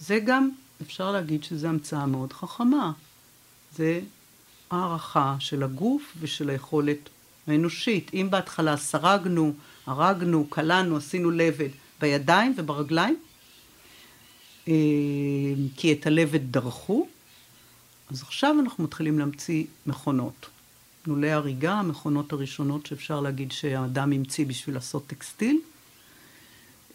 זה 0.00 0.18
גם, 0.18 0.50
אפשר 0.82 1.12
להגיד 1.12 1.44
שזו 1.44 1.68
המצאה 1.68 2.06
מאוד 2.06 2.32
חכמה. 2.32 2.92
זה 3.76 4.00
הערכה 4.70 5.36
של 5.38 5.62
הגוף 5.62 6.12
ושל 6.20 6.50
היכולת 6.50 7.08
האנושית. 7.46 8.10
אם 8.14 8.28
בהתחלה 8.30 8.76
סרגנו, 8.76 9.52
הרגנו, 9.86 10.46
קלענו, 10.50 10.96
עשינו 10.96 11.30
לבד 11.30 11.68
בידיים 12.00 12.54
וברגליים, 12.56 13.16
אה, 14.68 14.72
כי 15.76 15.92
את 15.92 16.06
הלבד 16.06 16.52
דרכו, 16.52 17.06
אז 18.10 18.22
עכשיו 18.22 18.56
אנחנו 18.60 18.84
מתחילים 18.84 19.18
להמציא 19.18 19.64
מכונות. 19.86 20.46
נולי 21.06 21.30
הריגה, 21.30 21.72
המכונות 21.72 22.32
הראשונות 22.32 22.86
שאפשר 22.86 23.20
להגיד 23.20 23.52
שהאדם 23.52 24.12
המציא 24.12 24.46
בשביל 24.46 24.74
לעשות 24.74 25.06
טקסטיל, 25.06 25.60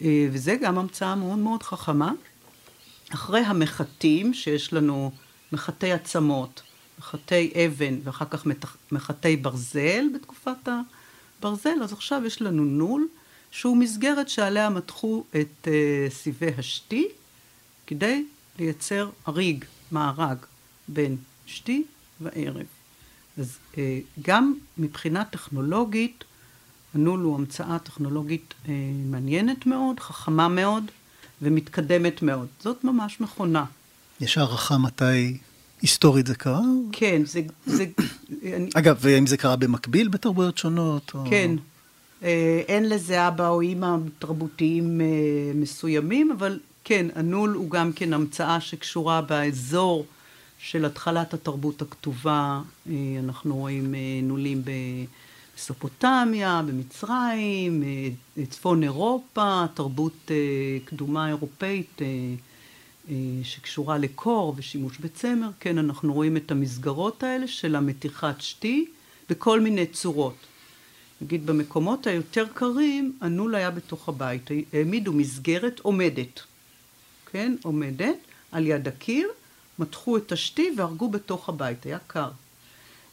אה, 0.01 0.27
וזה 0.31 0.55
גם 0.61 0.77
המצאה 0.77 1.15
מאוד 1.15 1.37
מאוד 1.37 1.63
חכמה. 1.63 2.11
אחרי 3.13 3.39
המחטים, 3.39 4.33
שיש 4.33 4.73
לנו 4.73 5.11
מחטי 5.51 5.91
עצמות, 5.91 6.61
מחטי 6.99 7.53
אבן 7.65 7.99
ואחר 8.03 8.25
כך 8.25 8.45
מחטי 8.91 9.35
ברזל 9.35 10.05
בתקופת 10.15 10.67
הברזל, 11.39 11.83
אז 11.83 11.93
עכשיו 11.93 12.21
יש 12.25 12.41
לנו 12.41 12.65
נול, 12.65 13.07
שהוא 13.51 13.77
מסגרת 13.77 14.29
שעליה 14.29 14.69
מתחו 14.69 15.23
את 15.29 15.67
אה, 15.67 16.07
סיבי 16.09 16.51
השתי, 16.57 17.07
כדי 17.87 18.25
לייצר 18.59 19.09
הריג, 19.25 19.65
מארג. 19.91 20.37
בין 20.87 21.17
שתי 21.45 21.83
וערב. 22.21 22.65
אז 23.37 23.57
אה, 23.77 23.99
גם 24.21 24.53
מבחינה 24.77 25.25
טכנולוגית, 25.25 26.23
הנול 26.93 27.19
הוא 27.19 27.35
המצאה 27.35 27.79
טכנולוגית 27.79 28.53
אה, 28.67 28.73
מעניינת 29.05 29.65
מאוד, 29.65 29.99
חכמה 29.99 30.47
מאוד 30.47 30.83
ומתקדמת 31.41 32.21
מאוד. 32.21 32.47
זאת 32.59 32.83
ממש 32.83 33.21
מכונה. 33.21 33.65
יש 34.21 34.37
הערכה 34.37 34.77
מתי 34.77 35.37
היסטורית 35.81 36.27
זה 36.27 36.35
קרה? 36.35 36.61
כן, 36.91 37.21
זה... 37.25 37.41
זה 37.65 37.85
אגב, 38.73 39.05
האם 39.07 39.27
זה 39.27 39.37
קרה 39.37 39.55
במקביל 39.55 40.07
בתרבויות 40.07 40.57
שונות? 40.57 41.11
או... 41.15 41.23
כן. 41.29 41.51
אה, 42.23 42.61
אין 42.67 42.89
לזה 42.89 43.27
אבא 43.27 43.47
או 43.49 43.61
אימא 43.61 43.95
תרבותיים 44.19 45.01
מסוימים, 45.55 46.31
אבל 46.31 46.59
כן, 46.83 47.07
הנול 47.15 47.53
הוא 47.53 47.69
גם 47.69 47.93
כן 47.93 48.13
המצאה 48.13 48.61
שקשורה 48.61 49.21
באזור 49.21 50.05
של 50.59 50.85
התחלת 50.85 51.33
התרבות 51.33 51.81
הכתובה, 51.81 52.61
אה, 52.89 52.93
אנחנו 53.23 53.55
רואים 53.55 53.95
אה, 53.95 53.99
נולים 54.23 54.61
בסופוטמיה, 55.57 56.61
במצרים, 56.67 57.83
אה, 57.83 58.45
צפון 58.45 58.83
אירופה, 58.83 59.65
תרבות 59.73 60.31
קדומה 60.85 61.27
אירופאית 61.27 62.01
שקשורה 63.43 63.97
לקור 63.97 64.53
ושימוש 64.57 64.97
בצמר. 64.97 65.49
כן, 65.59 65.77
אנחנו 65.77 66.13
רואים 66.13 66.37
את 66.37 66.51
המסגרות 66.51 67.23
האלה 67.23 67.47
של 67.47 67.75
המתיחת 67.75 68.41
שתי 68.41 68.85
בכל 69.29 69.61
מיני 69.61 69.85
צורות. 69.85 70.35
נגיד 71.21 71.45
במקומות 71.45 72.07
היותר 72.07 72.45
קרים, 72.53 73.17
הנול 73.21 73.55
היה 73.55 73.71
בתוך 73.71 74.09
הבית, 74.09 74.49
העמידו 74.73 75.13
מסגרת 75.13 75.79
עומדת, 75.79 76.41
כן, 77.31 77.55
עומדת, 77.63 78.17
על 78.51 78.67
יד 78.67 78.87
הקיר, 78.87 79.29
מתחו 79.79 80.17
את 80.17 80.31
השתי 80.31 80.71
והרגו 80.77 81.09
בתוך 81.09 81.49
הבית, 81.49 81.85
היה 81.85 81.97
קר. 82.07 82.29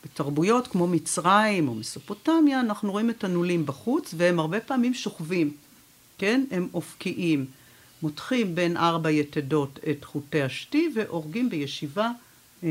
בתרבויות 0.04 0.66
כמו 0.66 0.87
מצרים 0.87 1.68
או 1.68 1.75
מסופוטמיה, 1.75 2.61
אנחנו 2.61 2.92
רואים 2.92 3.11
את 3.11 3.25
הנולים 3.25 3.66
בחוץ, 3.66 4.14
והם 4.16 4.40
הרבה 4.40 4.61
פעמים 4.61 4.94
שוכבים, 4.94 5.52
כן? 6.18 6.44
הם 6.50 6.68
אופקיים. 6.75 7.46
מותחים 8.02 8.54
בין 8.54 8.76
ארבע 8.76 9.11
יתדות 9.11 9.78
את 9.90 10.04
חוטי 10.04 10.42
השתי 10.42 10.90
והורגים 10.94 11.50
בישיבה 11.50 12.11
אה, 12.64 12.68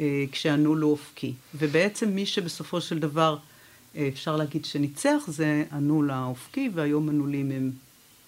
אה, 0.00 0.24
כשהנול 0.32 0.80
הוא 0.80 0.92
אופקי. 0.92 1.32
ובעצם 1.54 2.08
מי 2.08 2.26
שבסופו 2.26 2.80
של 2.80 2.98
דבר 2.98 3.38
אה, 3.96 4.08
אפשר 4.08 4.36
להגיד 4.36 4.64
שניצח 4.64 5.22
זה 5.26 5.64
הנול 5.70 6.10
האופקי, 6.10 6.70
והיום 6.74 7.08
הנולים 7.08 7.50
הם 7.50 7.70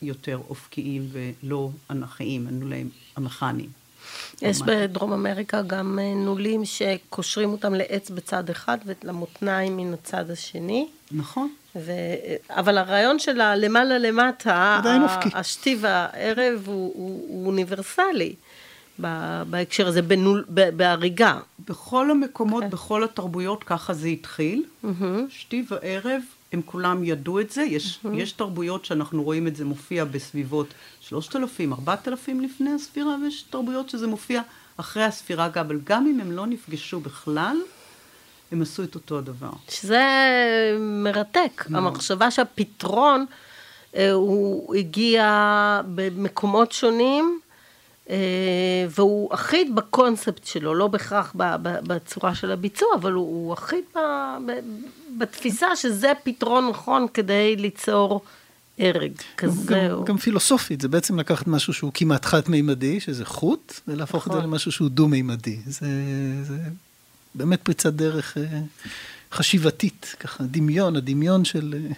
יותר 0.02 0.40
אופקיים 0.48 1.08
ולא 1.12 1.70
אנכיים, 1.90 2.46
הנולים 2.46 2.90
המכניים. 3.16 3.79
יש 4.42 4.62
בדרום 4.62 5.12
אמריקה 5.12 5.62
גם 5.62 5.98
אה, 6.02 6.14
נולים 6.14 6.64
שקושרים 6.64 7.52
אותם 7.52 7.74
לעץ 7.74 8.10
בצד 8.10 8.50
אחד 8.50 8.78
ולמותניים 8.86 9.76
מן 9.76 9.94
הצד 9.94 10.30
השני. 10.30 10.88
נכון. 11.12 11.48
ו... 11.76 11.92
אבל 12.50 12.78
הרעיון 12.78 13.18
של 13.18 13.40
הלמעלה 13.40 13.98
למטה, 13.98 14.76
עדיין. 14.78 15.02
השתי 15.34 15.76
והערב 15.80 16.62
הוא, 16.66 16.92
הוא, 16.94 17.24
הוא 17.28 17.46
אוניברסלי. 17.46 18.34
בהקשר 19.50 19.86
הזה, 19.86 20.02
בנול, 20.02 20.44
בהריגה. 20.48 21.38
בכל 21.68 22.10
המקומות, 22.10 22.64
כן. 22.64 22.70
בכל 22.70 23.04
התרבויות, 23.04 23.64
ככה 23.64 23.92
זה 23.94 24.08
התחיל. 24.08 24.64
Mm-hmm. 24.84 25.04
שתי 25.28 25.64
וערב, 25.70 26.22
הם 26.52 26.62
כולם 26.64 27.04
ידעו 27.04 27.40
את 27.40 27.50
זה. 27.50 27.62
יש, 27.62 27.98
mm-hmm. 28.04 28.08
יש 28.14 28.32
תרבויות 28.32 28.84
שאנחנו 28.84 29.22
רואים 29.22 29.46
את 29.46 29.56
זה 29.56 29.64
מופיע 29.64 30.04
בסביבות 30.04 30.66
3,000, 31.00 31.72
4,000 31.72 32.40
לפני 32.40 32.70
הספירה, 32.72 33.16
ויש 33.22 33.42
תרבויות 33.42 33.88
שזה 33.90 34.06
מופיע 34.06 34.42
אחרי 34.76 35.02
הספירה 35.02 35.48
גם, 35.48 35.64
אבל 35.66 35.80
גם 35.84 36.06
אם 36.06 36.20
הם 36.20 36.32
לא 36.32 36.46
נפגשו 36.46 37.00
בכלל, 37.00 37.56
הם 38.52 38.62
עשו 38.62 38.82
את 38.82 38.94
אותו 38.94 39.18
הדבר. 39.18 39.50
שזה 39.68 40.04
מרתק. 40.80 41.64
No. 41.68 41.76
המחשבה 41.76 42.30
שהפתרון 42.30 43.26
אה, 43.96 44.12
הוא 44.12 44.74
הגיע 44.74 45.80
במקומות 45.94 46.72
שונים. 46.72 47.40
אה, 48.10 48.86
והוא 48.88 49.34
אחיד 49.34 49.74
בקונספט 49.74 50.44
שלו, 50.44 50.74
לא 50.74 50.86
בהכרח 50.86 51.34
בצורה 51.62 52.34
של 52.34 52.50
הביצוע, 52.50 52.88
אבל 52.94 53.12
הוא, 53.12 53.26
הוא 53.26 53.54
אחיד 53.54 53.84
בתפיסה 55.20 55.76
שזה 55.76 56.12
פתרון 56.22 56.68
נכון 56.68 57.06
כדי 57.14 57.56
ליצור 57.56 58.20
הרג 58.78 59.12
כזה. 59.36 59.74
גם, 59.74 59.90
או... 59.90 60.04
גם 60.04 60.16
פילוסופית, 60.18 60.80
זה 60.80 60.88
בעצם 60.88 61.20
לקחת 61.20 61.46
משהו 61.46 61.72
שהוא 61.72 61.90
כמעט 61.94 62.24
חד-מימדי, 62.24 63.00
שזה 63.00 63.24
חוט, 63.24 63.80
ולהפוך 63.88 64.22
נכון. 64.22 64.32
את 64.32 64.34
זה 64.34 64.38
נכון. 64.38 64.50
למשהו 64.50 64.72
שהוא 64.72 64.88
דו-מימדי. 64.88 65.58
זה, 65.66 65.86
זה 66.42 66.56
באמת 67.34 67.60
פריצת 67.62 67.92
דרך 67.92 68.38
אה, 68.38 68.60
חשיבתית, 69.32 70.14
ככה, 70.20 70.44
דמיון, 70.44 70.96
הדמיון 70.96 71.44
של... 71.44 71.74
אה, 71.74 71.94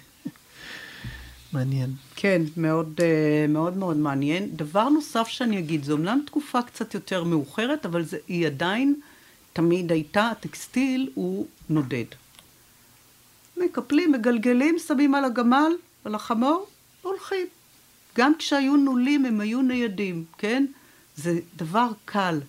מעניין. 1.53 1.91
כן, 2.17 2.43
מאוד, 2.57 3.01
אה, 3.03 3.47
מאוד 3.49 3.77
מאוד 3.77 3.97
מעניין. 3.97 4.49
דבר 4.57 4.89
נוסף 4.89 5.29
שאני 5.29 5.59
אגיד, 5.59 5.85
זו 5.85 5.93
אומנם 5.93 6.21
תקופה 6.27 6.63
קצת 6.63 6.95
יותר 6.95 7.25
מאוחרת, 7.25 7.87
אבל 7.87 8.05
זה, 8.05 8.17
היא 8.29 8.47
עדיין 8.47 8.95
תמיד 9.53 9.93
הייתה, 9.93 10.29
הטקסטיל 10.29 11.11
הוא 11.15 11.47
נודד. 11.71 12.05
מקפלים, 13.57 14.13
מגלגלים, 14.13 14.79
שמים 14.79 15.15
על 15.15 15.25
הגמל, 15.25 15.73
על 16.05 16.15
החמור, 16.15 16.67
הולכים. 17.03 17.47
גם 18.17 18.33
כשהיו 18.39 18.77
נולים 18.77 19.25
הם 19.25 19.41
היו 19.41 19.63
ניידים, 19.63 20.25
כן? 20.39 20.67
זה 21.17 21.39
דבר 21.57 21.89
קל. 22.05 22.41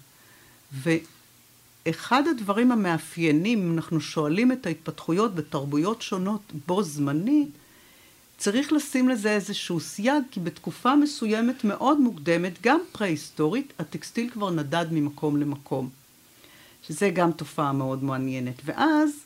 ואחד 0.72 2.28
הדברים 2.28 2.72
המאפיינים, 2.72 3.60
אם 3.60 3.74
אנחנו 3.74 4.02
שואלים 4.02 4.52
את 4.52 4.66
ההתפתחויות 4.66 5.36
בתרבויות 5.36 6.02
שונות 6.02 6.42
בו 6.68 6.84
זמנית, 6.84 7.50
צריך 8.38 8.74
לשים 8.74 9.10
לזה 9.10 9.32
איזשהו 9.32 9.80
סייג, 9.80 10.24
כי 10.32 10.40
בתקופה 10.40 10.96
מסוימת 10.96 11.64
מאוד 11.64 12.00
מוקדמת, 12.00 12.54
גם 12.62 12.80
פרה-היסטורית, 12.92 13.74
הטקסטיל 13.80 14.30
כבר 14.30 14.50
נדד 14.50 14.86
ממקום 14.92 15.38
למקום. 15.38 15.90
שזה 16.88 17.10
גם 17.10 17.32
תופעה 17.32 17.72
מאוד 17.72 18.04
מעניינת. 18.04 18.56
ואז 18.66 19.23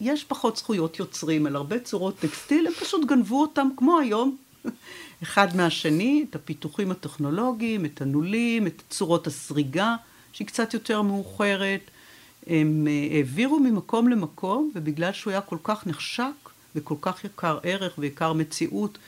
יש 0.00 0.24
פחות 0.24 0.56
זכויות 0.56 0.98
יוצרים 0.98 1.46
על 1.46 1.56
הרבה 1.56 1.78
צורות 1.78 2.18
טקסטיל, 2.18 2.66
הם 2.66 2.72
פשוט 2.72 3.04
גנבו 3.06 3.40
אותם 3.40 3.68
כמו 3.76 3.98
היום, 3.98 4.36
אחד 5.22 5.56
מהשני, 5.56 6.24
את 6.30 6.34
הפיתוחים 6.34 6.90
הטכנולוגיים, 6.90 7.84
את 7.84 8.02
הנולים, 8.02 8.66
את 8.66 8.82
צורות 8.90 9.26
הסריגה, 9.26 9.96
שהיא 10.32 10.46
קצת 10.46 10.74
יותר 10.74 11.02
מאוחרת. 11.02 11.80
הם 12.46 12.86
אה, 12.90 13.16
העבירו 13.16 13.60
ממקום 13.60 14.08
למקום, 14.08 14.70
ובגלל 14.74 15.12
שהוא 15.12 15.30
היה 15.30 15.40
כל 15.40 15.58
כך 15.62 15.86
נחשק, 15.86 16.48
וכל 16.76 16.94
כך 17.00 17.24
יקר 17.24 17.58
ערך 17.62 17.94
ויקר 17.98 18.32
מציאות 18.32 18.98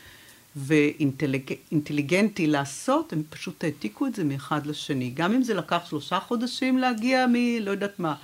ואינטליגנטי 0.56 2.47
לעשות, 2.47 3.12
הם 3.12 3.23
פשוט 3.30 3.64
העתיקו 3.64 4.06
את 4.06 4.14
זה 4.14 4.25
מאחד 4.25 4.66
לשני. 4.66 5.11
גם 5.14 5.32
אם 5.32 5.42
זה 5.42 5.54
לקח 5.54 5.82
שלושה 5.88 6.20
חודשים 6.20 6.78
להגיע 6.78 7.26
מ... 7.26 7.35
לא 7.61 7.70
יודעת 7.70 7.99
מה, 7.99 8.14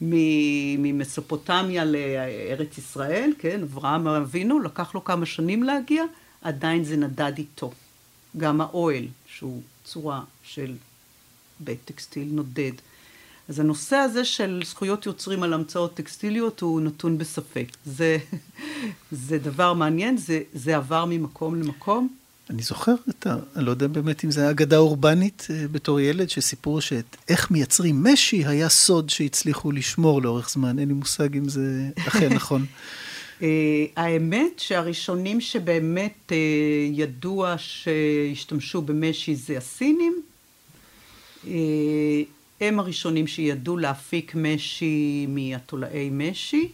ממסופוטמיה 0.00 1.84
לארץ 1.84 2.78
ישראל, 2.78 3.32
כן, 3.38 3.62
אברהם 3.62 4.06
אבינו, 4.06 4.60
לקח 4.60 4.94
לו 4.94 5.04
כמה 5.04 5.26
שנים 5.26 5.62
להגיע, 5.62 6.04
עדיין 6.42 6.84
זה 6.84 6.96
נדד 6.96 7.32
איתו. 7.38 7.72
גם 8.36 8.60
האוהל, 8.60 9.04
שהוא 9.26 9.62
צורה 9.84 10.22
של 10.42 10.74
בית 11.60 11.78
טקסטיל 11.84 12.28
נודד. 12.30 12.72
אז 13.48 13.60
הנושא 13.60 13.96
הזה 13.96 14.24
של 14.24 14.62
זכויות 14.64 15.06
יוצרים 15.06 15.42
על 15.42 15.52
המצאות 15.52 15.94
טקסטיליות 15.94 16.60
הוא 16.60 16.80
נתון 16.80 17.18
בספק. 17.18 17.66
זה, 17.84 18.18
זה 19.12 19.38
דבר 19.38 19.72
מעניין, 19.74 20.16
זה, 20.16 20.42
זה 20.52 20.76
עבר 20.76 21.04
ממקום 21.04 21.54
למקום. 21.54 22.08
אני 22.50 22.62
זוכר 22.62 22.94
את 23.10 23.26
ה... 23.26 23.36
אני 23.56 23.64
לא 23.64 23.70
יודע 23.70 23.86
באמת 23.86 24.24
אם 24.24 24.30
זה 24.30 24.40
היה 24.40 24.50
אגדה 24.50 24.76
אורבנית 24.76 25.46
אה, 25.50 25.68
בתור 25.68 26.00
ילד, 26.00 26.30
שסיפרו 26.30 26.80
שאיך 26.80 27.50
מייצרים 27.50 28.04
משי 28.04 28.46
היה 28.46 28.68
סוד 28.68 29.10
שהצליחו 29.10 29.72
לשמור 29.72 30.22
לאורך 30.22 30.50
זמן. 30.50 30.78
אין 30.78 30.88
לי 30.88 30.94
מושג 30.94 31.36
אם 31.36 31.48
זה 31.48 31.90
אכן 32.08 32.32
נכון. 32.38 32.66
אה, 33.42 33.84
האמת 33.96 34.58
שהראשונים 34.58 35.40
שבאמת 35.40 36.32
אה, 36.32 36.36
ידוע 36.92 37.54
שהשתמשו 37.58 38.82
במשי 38.82 39.34
זה 39.34 39.58
הסינים. 39.58 40.22
הם 42.60 42.78
הראשונים 42.78 43.26
שידעו 43.26 43.76
להפיק 43.76 44.34
משי 44.34 45.26
מהתולעי 45.28 46.10
משי. 46.12 46.68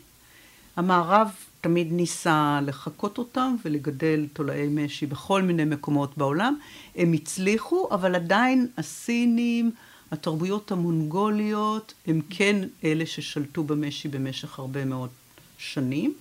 המערב 0.76 1.28
תמיד 1.62 1.92
ניסה 1.92 2.60
לחקות 2.66 3.18
אותם 3.18 3.54
ולגדל 3.64 4.26
תולעי 4.32 4.68
משי 4.68 5.06
בכל 5.06 5.42
מיני 5.42 5.64
מקומות 5.64 6.18
בעולם. 6.18 6.56
הם 6.96 7.12
הצליחו, 7.12 7.88
אבל 7.90 8.14
עדיין 8.14 8.66
הסינים, 8.78 9.70
התרבויות 10.10 10.72
המונגוליות, 10.72 11.94
הם 12.06 12.20
כן 12.30 12.56
אלה 12.84 13.06
ששלטו 13.06 13.64
במשי 13.64 14.08
במשך 14.08 14.58
הרבה 14.58 14.84
מאוד 14.84 15.10
שנים. 15.58 16.14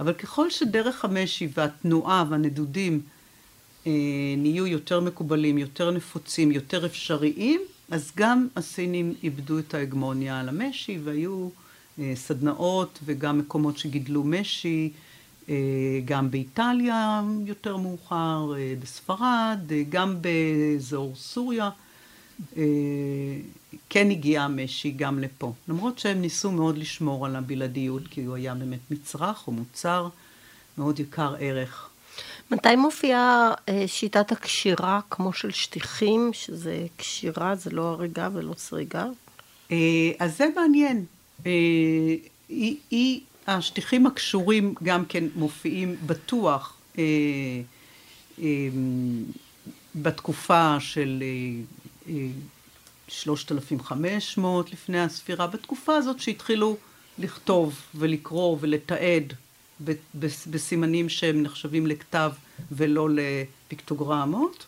אבל 0.00 0.12
ככל 0.12 0.50
שדרך 0.50 1.04
המשי 1.04 1.48
והתנועה 1.54 2.24
והנדודים 2.28 3.00
אה, 3.86 3.92
נהיו 4.36 4.66
יותר 4.66 5.00
מקובלים, 5.00 5.58
יותר 5.58 5.90
נפוצים, 5.90 6.52
יותר 6.52 6.86
אפשריים, 6.86 7.60
אז 7.90 8.12
גם 8.16 8.48
הסינים 8.56 9.14
איבדו 9.22 9.58
את 9.58 9.74
ההגמוניה 9.74 10.40
על 10.40 10.48
המשי 10.48 10.98
והיו 11.04 11.48
סדנאות 12.14 12.98
וגם 13.04 13.38
מקומות 13.38 13.78
שגידלו 13.78 14.24
משי, 14.24 14.92
אה, 15.48 15.54
גם 16.04 16.30
באיטליה 16.30 17.22
יותר 17.44 17.76
מאוחר, 17.76 18.52
אה, 18.56 18.74
בספרד, 18.80 19.58
אה, 19.70 19.82
גם 19.88 20.16
באזור 20.22 21.12
סוריה. 21.16 21.70
אה, 22.56 22.62
כן 23.90 24.10
הגיע 24.10 24.42
המשי 24.42 24.90
גם 24.90 25.18
לפה. 25.18 25.52
למרות 25.68 25.98
שהם 25.98 26.20
ניסו 26.20 26.50
מאוד 26.50 26.78
לשמור 26.78 27.26
על 27.26 27.36
הבלעדיות, 27.36 28.02
כי 28.10 28.24
הוא 28.24 28.36
היה 28.36 28.54
באמת 28.54 28.90
מצרך 28.90 29.46
או 29.46 29.52
מוצר 29.52 30.08
מאוד 30.78 31.00
יקר 31.00 31.34
ערך. 31.40 31.88
מתי 32.50 32.76
מופיעה 32.76 33.52
אה, 33.68 33.84
שיטת 33.86 34.32
הקשירה 34.32 35.00
כמו 35.10 35.32
של 35.32 35.50
שטיחים, 35.50 36.30
שזה 36.32 36.86
קשירה, 36.96 37.54
זה 37.54 37.70
לא 37.70 37.82
הריגה 37.82 38.28
ולא 38.32 38.54
סריגה? 38.56 39.06
אה, 39.70 39.76
אז 40.18 40.36
זה 40.36 40.46
מעניין. 40.56 41.04
אה, 41.46 41.50
היא, 42.48 42.76
היא, 42.90 43.20
השטיחים 43.46 44.06
הקשורים 44.06 44.74
גם 44.82 45.04
כן 45.04 45.24
מופיעים 45.34 45.96
בטוח 46.06 46.76
בתקופה 49.94 50.76
של 50.80 51.22
3,500 53.08 54.72
לפני 54.72 55.00
הספירה, 55.00 55.46
בתקופה 55.46 55.96
הזאת 55.96 56.20
שהתחילו 56.20 56.76
לכתוב 57.18 57.80
ולקרוא 57.94 58.56
ולתעד 58.60 59.32
בסימנים 60.50 61.08
שהם 61.08 61.42
נחשבים 61.42 61.86
לכתב 61.86 62.32
ולא 62.72 63.08
לפיקטוגרמות. 63.10 64.66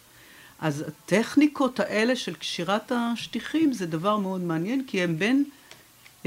אז 0.60 0.84
הטכניקות 0.88 1.80
האלה 1.80 2.16
של 2.16 2.34
קשירת 2.34 2.92
השטיחים 2.94 3.72
זה 3.72 3.86
דבר 3.86 4.16
מאוד 4.16 4.40
מעניין, 4.40 4.84
כי 4.86 5.02
הם 5.02 5.18
בין 5.18 5.44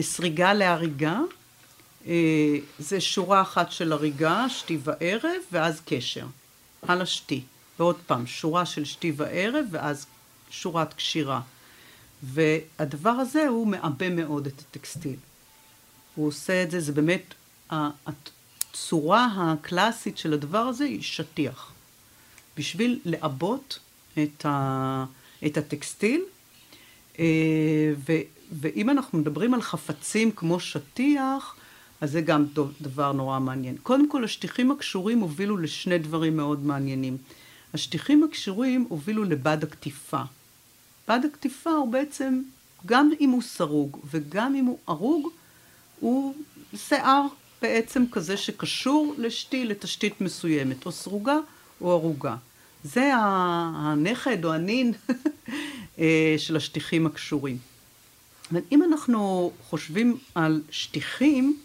סריגה 0.03 0.53
להריגה. 0.53 1.19
אה, 2.07 2.57
זה 2.79 3.01
שורה 3.01 3.41
אחת 3.41 3.71
של 3.71 3.91
הריגה, 3.91 4.49
שתי 4.49 4.77
וערב, 4.83 5.41
ואז 5.51 5.81
קשר. 5.85 6.25
על 6.81 7.01
השתי. 7.01 7.41
ועוד 7.79 7.95
פעם, 8.07 8.27
שורה 8.27 8.65
של 8.65 8.85
שתי 8.85 9.11
וערב, 9.15 9.65
ואז 9.71 10.05
שורת 10.49 10.93
קשירה. 10.93 11.41
והדבר 12.23 13.09
הזה 13.09 13.47
הוא 13.47 13.67
מעבה 13.67 14.09
מאוד 14.09 14.47
את 14.47 14.59
הטקסטיל. 14.59 15.15
הוא 16.15 16.27
עושה 16.27 16.63
את 16.63 16.71
זה, 16.71 16.79
זה 16.79 16.91
באמת, 16.91 17.33
הצורה 17.69 19.29
הקלאסית 19.37 20.17
של 20.17 20.33
הדבר 20.33 20.57
הזה 20.57 20.83
היא 20.83 21.01
שטיח. 21.01 21.71
בשביל 22.57 22.99
לעבות 23.05 23.79
את, 24.13 24.45
ה, 24.45 25.05
את 25.45 25.57
הטקסטיל, 25.57 26.21
אה, 27.19 27.25
ו, 28.09 28.13
ואם 28.51 28.89
אנחנו 28.89 29.19
מדברים 29.19 29.53
על 29.53 29.61
חפצים 29.61 30.31
כמו 30.31 30.59
שטיח, 30.59 31.55
אז 32.01 32.11
זה 32.11 32.21
גם 32.21 32.45
דבר 32.81 33.11
נורא 33.11 33.39
מעניין. 33.39 33.77
קודם 33.83 34.09
כל, 34.09 34.23
השטיחים 34.23 34.71
הקשורים 34.71 35.19
הובילו 35.19 35.57
לשני 35.57 35.97
דברים 35.97 36.37
מאוד 36.37 36.65
מעניינים. 36.65 37.17
השטיחים 37.73 38.23
הקשורים 38.23 38.85
הובילו 38.89 39.23
לבד 39.23 39.63
הקטיפה. 39.63 40.21
בד 41.07 41.19
הקטיפה 41.25 41.69
הוא 41.69 41.91
בעצם, 41.91 42.41
גם 42.85 43.11
אם 43.19 43.29
הוא 43.29 43.41
סרוג 43.41 43.99
וגם 44.11 44.55
אם 44.55 44.65
הוא 44.65 44.77
הרוג, 44.87 45.29
הוא 45.99 46.35
שיער 46.75 47.25
בעצם 47.61 48.03
כזה 48.11 48.37
שקשור 48.37 49.15
לשתיל, 49.17 49.69
לתשתית 49.69 50.21
מסוימת, 50.21 50.85
או 50.85 50.91
סרוגה 50.91 51.37
או 51.81 51.91
ערוגה. 51.91 52.35
זה 52.83 53.11
הנכד 53.15 54.45
או 54.45 54.53
הנין 54.53 54.93
אה, 55.99 56.35
של 56.37 56.55
השטיחים 56.55 57.05
הקשורים. 57.05 57.57
אם 58.71 58.83
אנחנו 58.83 59.51
חושבים 59.69 60.17
על 60.35 60.61
שטיחים, 60.69 61.57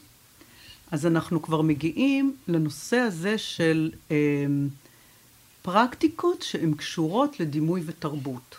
אז 0.91 1.07
אנחנו 1.07 1.43
כבר 1.43 1.63
מגיעים 1.63 2.37
לנושא 2.49 2.97
הזה 2.97 3.39
של 3.39 3.91
אה, 4.11 4.17
פרקטיקות 5.63 6.43
שהן 6.43 6.75
קשורות 6.75 7.41
לדימוי 7.41 7.83
ותרבות. 7.87 8.59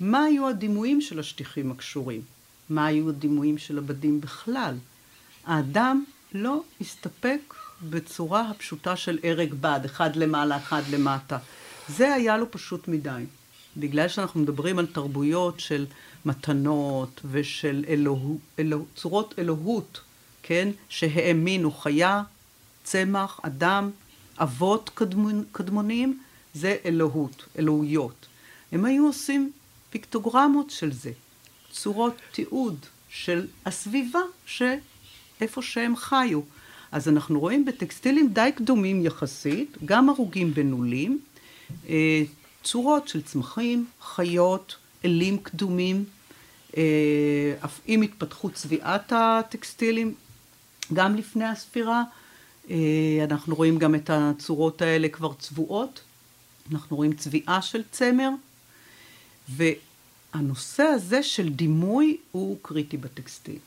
מה 0.00 0.22
היו 0.22 0.48
הדימויים 0.48 1.00
של 1.00 1.18
השטיחים 1.20 1.70
הקשורים? 1.70 2.20
מה 2.70 2.86
היו 2.86 3.08
הדימויים 3.08 3.58
של 3.58 3.78
הבדים 3.78 4.20
בכלל? 4.20 4.74
האדם 5.46 6.04
לא 6.32 6.62
הסתפק 6.80 7.54
בצורה 7.82 8.50
הפשוטה 8.50 8.96
של 8.96 9.18
הרג 9.24 9.54
בד, 9.54 9.80
אחד 9.84 10.16
למעלה, 10.16 10.56
אחד 10.56 10.82
למטה. 10.90 11.38
זה 11.88 12.14
היה 12.14 12.36
לו 12.36 12.50
פשוט 12.50 12.88
מדי. 12.88 13.24
בגלל 13.78 14.08
שאנחנו 14.08 14.40
מדברים 14.40 14.78
על 14.78 14.86
תרבויות 14.86 15.60
של 15.60 15.86
מתנות 16.24 17.20
ושל 17.30 17.84
אלוהו, 17.88 18.38
אלוה, 18.58 18.84
צורות 18.96 19.34
אלוהות, 19.38 20.00
כן? 20.42 20.68
שהאמינו 20.88 21.70
חיה, 21.70 22.22
צמח, 22.84 23.40
אדם, 23.42 23.90
אבות 24.38 24.90
קדמונ, 24.94 25.42
קדמונים, 25.52 26.18
זה 26.54 26.76
אלוהות, 26.84 27.44
אלוהויות. 27.58 28.26
הם 28.72 28.84
היו 28.84 29.06
עושים 29.06 29.52
פיקטוגרמות 29.90 30.70
של 30.70 30.92
זה, 30.92 31.10
צורות 31.72 32.14
תיעוד 32.32 32.76
של 33.08 33.46
הסביבה 33.66 34.20
שאיפה 34.46 35.62
שהם 35.62 35.96
חיו. 35.96 36.40
אז 36.92 37.08
אנחנו 37.08 37.40
רואים 37.40 37.64
בטקסטילים 37.64 38.28
די 38.32 38.50
קדומים 38.56 39.06
יחסית, 39.06 39.76
גם 39.84 40.08
הרוגים 40.08 40.54
בנולים, 40.54 41.20
אה, 41.88 42.22
צורות 42.70 43.08
של 43.08 43.22
צמחים, 43.22 43.86
חיות, 44.00 44.76
אלים 45.04 45.38
קדומים, 45.38 46.04
אה, 46.76 47.54
אף 47.64 47.80
עם 47.86 48.02
התפתחות 48.02 48.54
צביעת 48.54 49.12
הטקסטילים, 49.16 50.14
גם 50.92 51.16
לפני 51.16 51.44
הספירה, 51.44 52.02
אה, 52.70 52.76
אנחנו 53.24 53.54
רואים 53.54 53.78
גם 53.78 53.94
את 53.94 54.10
הצורות 54.12 54.82
האלה 54.82 55.08
כבר 55.08 55.32
צבועות, 55.38 56.00
אנחנו 56.72 56.96
רואים 56.96 57.12
צביעה 57.12 57.62
של 57.62 57.82
צמר, 57.90 58.30
והנושא 59.48 60.82
הזה 60.82 61.22
של 61.22 61.48
דימוי 61.48 62.16
הוא 62.32 62.58
קריטי 62.62 62.96
בטקסטיל. 62.96 63.58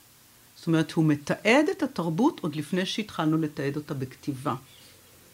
זאת 0.56 0.66
אומרת, 0.66 0.92
הוא 0.92 1.04
מתעד 1.04 1.68
את 1.70 1.82
התרבות 1.82 2.40
עוד 2.40 2.56
לפני 2.56 2.86
שהתחלנו 2.86 3.38
לתעד 3.38 3.76
אותה 3.76 3.94
בכתיבה. 3.94 4.54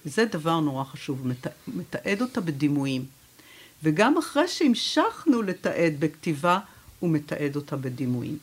וזה 0.06 0.24
דבר 0.24 0.60
נורא 0.60 0.84
חשוב, 0.84 1.26
מתעד 1.66 2.22
אותה 2.22 2.40
בדימויים. 2.40 3.17
וגם 3.82 4.18
אחרי 4.18 4.48
שהמשכנו 4.48 5.42
לתעד 5.42 5.94
בכתיבה, 5.98 6.58
הוא 7.00 7.10
מתעד 7.10 7.56
אותה 7.56 7.76
בדימויים. 7.76 8.38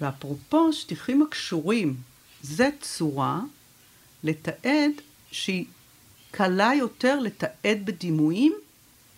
ואפרופו 0.00 0.72
שטיחים 0.72 1.22
הקשורים, 1.22 1.96
זה 2.42 2.68
צורה 2.80 3.40
לתעד 4.24 4.90
שהיא 5.32 5.64
קלה 6.30 6.70
יותר 6.78 7.18
לתעד 7.18 7.78
בדימויים 7.84 8.54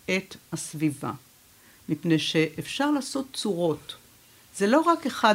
את 0.05 0.37
הסביבה. 0.53 1.13
מפני 1.89 2.19
שאפשר 2.19 2.91
לעשות 2.91 3.27
צורות. 3.33 3.95
זה 4.57 4.67
לא 4.67 4.81
רק 4.81 5.07
אחד 5.07 5.35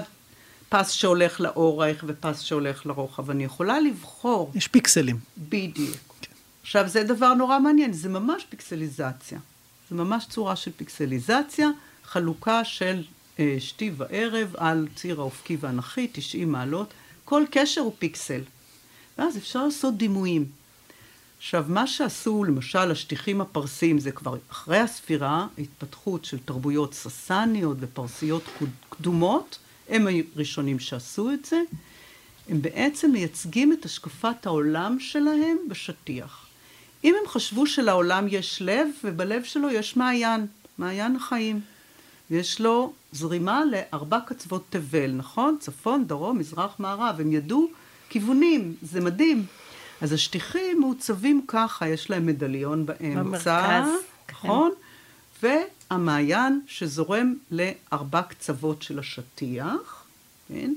פס 0.69 0.91
שהולך 0.91 1.41
לאורך 1.41 2.03
ופס 2.07 2.41
שהולך 2.41 2.85
לרוחב, 2.85 3.29
אני 3.29 3.43
יכולה 3.43 3.79
לבחור. 3.79 4.51
יש 4.55 4.67
פיקסלים. 4.67 5.19
בדיוק. 5.37 5.97
כן. 6.21 6.31
עכשיו, 6.61 6.87
זה 6.87 7.03
דבר 7.03 7.33
נורא 7.33 7.59
מעניין, 7.59 7.93
זה 7.93 8.09
ממש 8.09 8.45
פיקסליזציה. 8.49 9.39
זה 9.89 9.95
ממש 9.95 10.25
צורה 10.29 10.55
של 10.55 10.71
פיקסליזציה, 10.77 11.69
חלוקה 12.03 12.63
של 12.63 13.03
אה, 13.39 13.55
שתי 13.59 13.91
וערב 13.97 14.55
על 14.57 14.87
ציר 14.95 15.19
האופקי 15.19 15.57
והאנכי, 15.59 16.07
90 16.11 16.51
מעלות. 16.51 16.93
כל 17.25 17.43
קשר 17.51 17.81
הוא 17.81 17.93
פיקסל. 17.99 18.41
ואז 19.17 19.37
אפשר 19.37 19.65
לעשות 19.65 19.97
דימויים. 19.97 20.45
עכשיו, 21.37 21.65
מה 21.67 21.87
שעשו 21.87 22.43
למשל 22.43 22.91
השטיחים 22.91 23.41
הפרסיים 23.41 23.99
זה 23.99 24.11
כבר 24.11 24.37
אחרי 24.51 24.79
הספירה, 24.79 25.47
התפתחות 25.57 26.25
של 26.25 26.37
תרבויות 26.45 26.93
ססניות 26.93 27.77
ופרסיות 27.79 28.43
קדומות, 28.89 29.57
הם 29.89 30.07
הראשונים 30.35 30.79
שעשו 30.79 31.31
את 31.31 31.45
זה, 31.45 31.61
הם 32.49 32.61
בעצם 32.61 33.11
מייצגים 33.11 33.73
את 33.73 33.85
השקפת 33.85 34.45
העולם 34.45 34.99
שלהם 34.99 35.57
בשטיח. 35.69 36.46
אם 37.03 37.15
הם 37.21 37.27
חשבו 37.27 37.67
שלעולם 37.67 38.25
יש 38.29 38.61
לב, 38.61 38.87
ובלב 39.03 39.43
שלו 39.43 39.69
יש 39.69 39.97
מעיין, 39.97 40.45
מעיין 40.77 41.15
החיים. 41.15 41.61
ויש 42.31 42.61
לו 42.61 42.93
זרימה 43.11 43.61
לארבע 43.65 44.19
קצוות 44.19 44.63
תבל, 44.69 45.11
נכון? 45.11 45.57
צפון, 45.59 46.07
דרום, 46.07 46.37
מזרח, 46.37 46.75
מערב. 46.79 47.15
הם 47.19 47.31
ידעו 47.31 47.69
כיוונים, 48.09 48.75
זה 48.81 49.01
מדהים. 49.01 49.45
אז 50.01 50.13
השטיחים 50.13 50.79
מעוצבים 50.79 51.45
ככה, 51.47 51.87
יש 51.87 52.09
להם 52.09 52.25
מדליון 52.25 52.85
באמצע. 52.85 53.21
במרכז. 53.23 53.89
נכון? 54.31 54.71
כן. 55.41 55.47
והמעיין 55.91 56.61
שזורם 56.67 57.33
לארבע 57.51 58.21
קצוות 58.21 58.81
של 58.81 58.99
השטיח, 58.99 60.03
כן? 60.47 60.73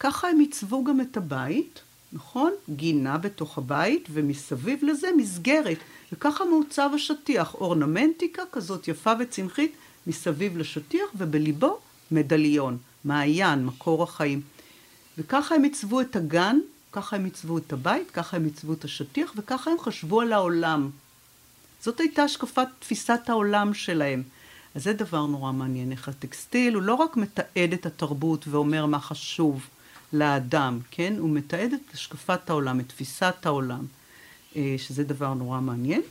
ככה 0.00 0.28
הם 0.28 0.38
עיצבו 0.38 0.84
גם 0.84 1.00
את 1.00 1.16
הבית, 1.16 1.80
נכון? 2.16 2.52
גינה 2.70 3.18
בתוך 3.18 3.58
הבית, 3.58 4.08
ומסביב 4.12 4.84
לזה 4.84 5.08
מסגרת. 5.16 5.78
וככה 6.12 6.44
מעוצב 6.44 6.90
השטיח, 6.94 7.54
אורנמנטיקה 7.54 8.42
כזאת 8.52 8.88
יפה 8.88 9.12
וצמחית 9.20 9.72
מסביב 10.06 10.58
לשטיח, 10.58 11.06
ובליבו 11.14 11.78
מדליון, 12.10 12.78
מעיין, 13.04 13.66
מקור 13.66 14.02
החיים. 14.02 14.40
וככה 15.18 15.54
הם 15.54 15.62
עיצבו 15.62 16.00
את 16.00 16.16
הגן, 16.16 16.58
ככה 16.92 17.16
הם 17.16 17.24
עיצבו 17.24 17.58
את 17.58 17.72
הבית, 17.72 18.10
ככה 18.10 18.36
הם 18.36 18.44
עיצבו 18.44 18.72
את 18.72 18.84
השטיח, 18.84 19.32
וככה 19.36 19.70
הם 19.70 19.78
חשבו 19.78 20.20
על 20.20 20.32
העולם. 20.32 20.90
זאת 21.80 22.00
הייתה 22.00 22.22
השקפת 22.22 22.68
תפיסת 22.78 23.20
העולם 23.28 23.74
שלהם. 23.74 24.22
אז 24.74 24.84
זה 24.84 24.92
דבר 24.92 25.26
נורא 25.26 25.52
מעניין, 25.52 25.92
איך 25.92 26.08
הטקסטיל 26.08 26.74
הוא 26.74 26.82
לא 26.82 26.94
רק 26.94 27.16
מתעד 27.16 27.72
את 27.72 27.86
התרבות 27.86 28.48
ואומר 28.48 28.86
מה 28.86 29.00
חשוב 29.00 29.66
לאדם, 30.12 30.78
כן? 30.90 31.14
הוא 31.18 31.30
מתעד 31.30 31.72
את 31.72 31.94
השקפת 31.94 32.50
העולם, 32.50 32.80
את 32.80 32.88
תפיסת 32.88 33.34
העולם, 33.44 33.86
אה, 34.56 34.74
שזה 34.78 35.04
דבר 35.04 35.34
נורא 35.34 35.60
מעניין. 35.60 36.02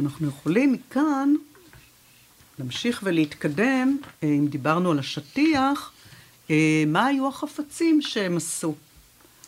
אנחנו 0.00 0.28
יכולים 0.28 0.72
מכאן 0.72 1.34
להמשיך 2.58 3.00
ולהתקדם, 3.04 3.96
אה, 4.22 4.28
אם 4.28 4.46
דיברנו 4.46 4.90
על 4.90 4.98
השטיח, 4.98 5.92
אה, 6.50 6.84
מה 6.86 7.06
היו 7.06 7.28
החפצים 7.28 8.02
שהם 8.02 8.36
עשו. 8.36 8.74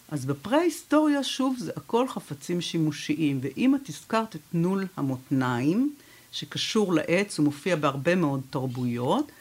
אז 0.09 0.25
בפרה-היסטוריה, 0.25 1.25
שוב, 1.25 1.57
זה 1.59 1.73
הכל 1.77 2.09
חפצים 2.09 2.61
שימושיים, 2.61 3.39
ואם 3.43 3.75
את 3.75 3.89
הזכרת 3.89 4.37
את 4.37 4.41
נול 4.53 4.87
המותניים, 4.97 5.95
שקשור 6.33 6.95
לעץ, 6.95 7.39
הוא 7.39 7.45
מופיע 7.45 7.77
בהרבה 7.77 8.15
מאוד 8.15 8.41
תרבויות, 8.51 9.33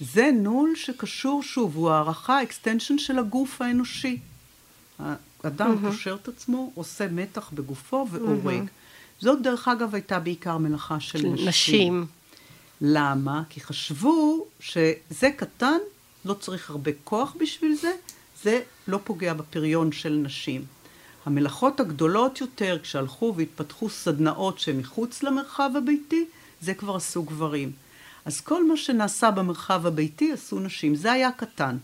זה 0.00 0.30
נול 0.34 0.72
שקשור, 0.76 1.42
שוב, 1.42 1.76
הוא 1.76 1.90
הארכה, 1.90 2.42
extension 2.42 2.98
של 2.98 3.18
הגוף 3.18 3.62
האנושי. 3.62 4.18
האדם 4.98 5.76
mm-hmm. 5.76 5.86
קושר 5.86 6.16
את 6.22 6.28
עצמו, 6.28 6.72
עושה 6.74 7.08
מתח 7.08 7.50
בגופו 7.54 8.06
ואורג. 8.10 8.62
Mm-hmm. 8.62 9.20
זאת, 9.20 9.42
דרך 9.42 9.68
אגב, 9.68 9.94
הייתה 9.94 10.18
בעיקר 10.18 10.58
מלאכה 10.58 11.00
של, 11.00 11.18
של 11.18 11.28
נשים. 11.28 11.48
נשים. 11.48 12.06
למה? 12.80 13.42
כי 13.48 13.60
חשבו 13.60 14.46
שזה 14.60 15.30
קטן, 15.36 15.78
לא 16.24 16.34
צריך 16.34 16.70
הרבה 16.70 16.90
כוח 17.04 17.36
בשביל 17.40 17.74
זה, 17.74 17.92
זה 18.42 18.60
לא 18.88 18.98
פוגע 19.04 19.34
בפריון 19.34 19.92
של 19.92 20.12
נשים. 20.12 20.64
המלאכות 21.26 21.80
הגדולות 21.80 22.40
יותר, 22.40 22.78
כשהלכו 22.82 23.34
והתפתחו 23.36 23.90
סדנאות 23.90 24.58
שמחוץ 24.58 25.22
למרחב 25.22 25.70
הביתי, 25.76 26.24
זה 26.60 26.74
כבר 26.74 26.96
עשו 26.96 27.22
גברים. 27.22 27.72
אז 28.26 28.40
כל 28.40 28.68
מה 28.68 28.76
שנעשה 28.76 29.30
במרחב 29.30 29.86
הביתי 29.86 30.32
עשו 30.32 30.60
נשים. 30.60 30.94
זה 30.94 31.12
היה 31.12 31.30
קטן. 31.36 31.76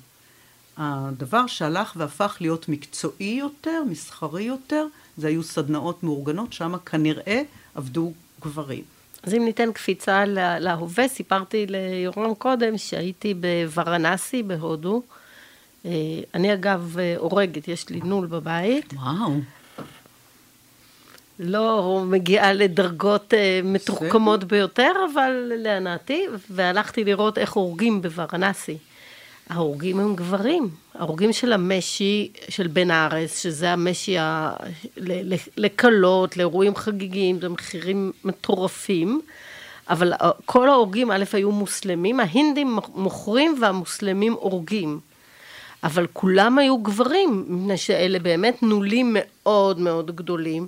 הדבר 0.77 1.47
שהלך 1.47 1.93
והפך 1.97 2.37
להיות 2.41 2.69
מקצועי 2.69 3.37
יותר, 3.41 3.83
מסחרי 3.91 4.43
יותר, 4.43 4.87
זה 5.17 5.29
היו 5.29 5.43
סדנאות 5.43 6.03
מאורגנות, 6.03 6.53
שם 6.53 6.75
כנראה 6.87 7.43
עבדו 7.75 8.13
גברים. 8.41 8.85
אז 9.23 9.35
אם 9.35 9.45
ניתן 9.45 9.73
קפיצה 9.73 10.25
להווה, 10.61 11.09
סיפרתי 11.09 11.67
ליורם 11.69 12.35
קודם 12.35 12.79
שהייתי 12.79 13.35
בוורנסי 13.35 14.43
בהודו. 14.43 15.03
אה, 15.85 15.91
אני 16.35 16.55
אגב 16.55 16.97
הורגת, 17.17 17.69
יש 17.69 17.89
לי 17.89 18.01
נול 18.05 18.27
בבית. 18.27 18.93
וואו. 18.93 19.33
לא 21.43 22.03
מגיעה 22.07 22.53
לדרגות 22.53 23.35
אה, 23.35 23.61
מתוחכמות 23.65 24.45
ביותר, 24.45 24.93
אבל 25.13 25.53
להנאתי, 25.57 26.27
והלכתי 26.51 27.05
לראות 27.05 27.39
איך 27.39 27.53
הורגים 27.53 28.03
בוורנסי. 28.03 28.79
ההורגים 29.49 30.01
הם 30.01 30.15
גברים, 30.17 30.69
ההורגים 30.95 31.33
של 31.33 31.53
המשי, 31.53 32.33
של 32.49 32.67
בן 32.67 32.91
הארץ, 32.91 33.43
שזה 33.43 33.71
המשי 33.71 34.19
ה... 34.19 34.53
לקלות, 35.57 36.37
לאירועים 36.37 36.77
חגיגיים, 36.77 37.41
זה 37.41 37.49
מחירים 37.49 38.13
מטורפים, 38.25 39.21
אבל 39.91 40.13
כל 40.45 40.69
ההורגים, 40.69 41.11
א', 41.11 41.25
היו 41.33 41.53
מוסלמים, 41.53 42.21
ההינדים 42.21 42.79
מוכרים 42.95 43.57
והמוסלמים 43.61 44.33
הורגים. 44.33 45.01
אבל 45.85 46.07
כולם 46.13 46.59
היו 46.59 46.79
גברים, 46.79 47.45
מפני 47.49 47.77
שאלה 47.77 48.19
באמת 48.19 48.63
נולים 48.63 49.17
מאוד 49.19 49.81
מאוד 49.81 50.17
גדולים. 50.17 50.67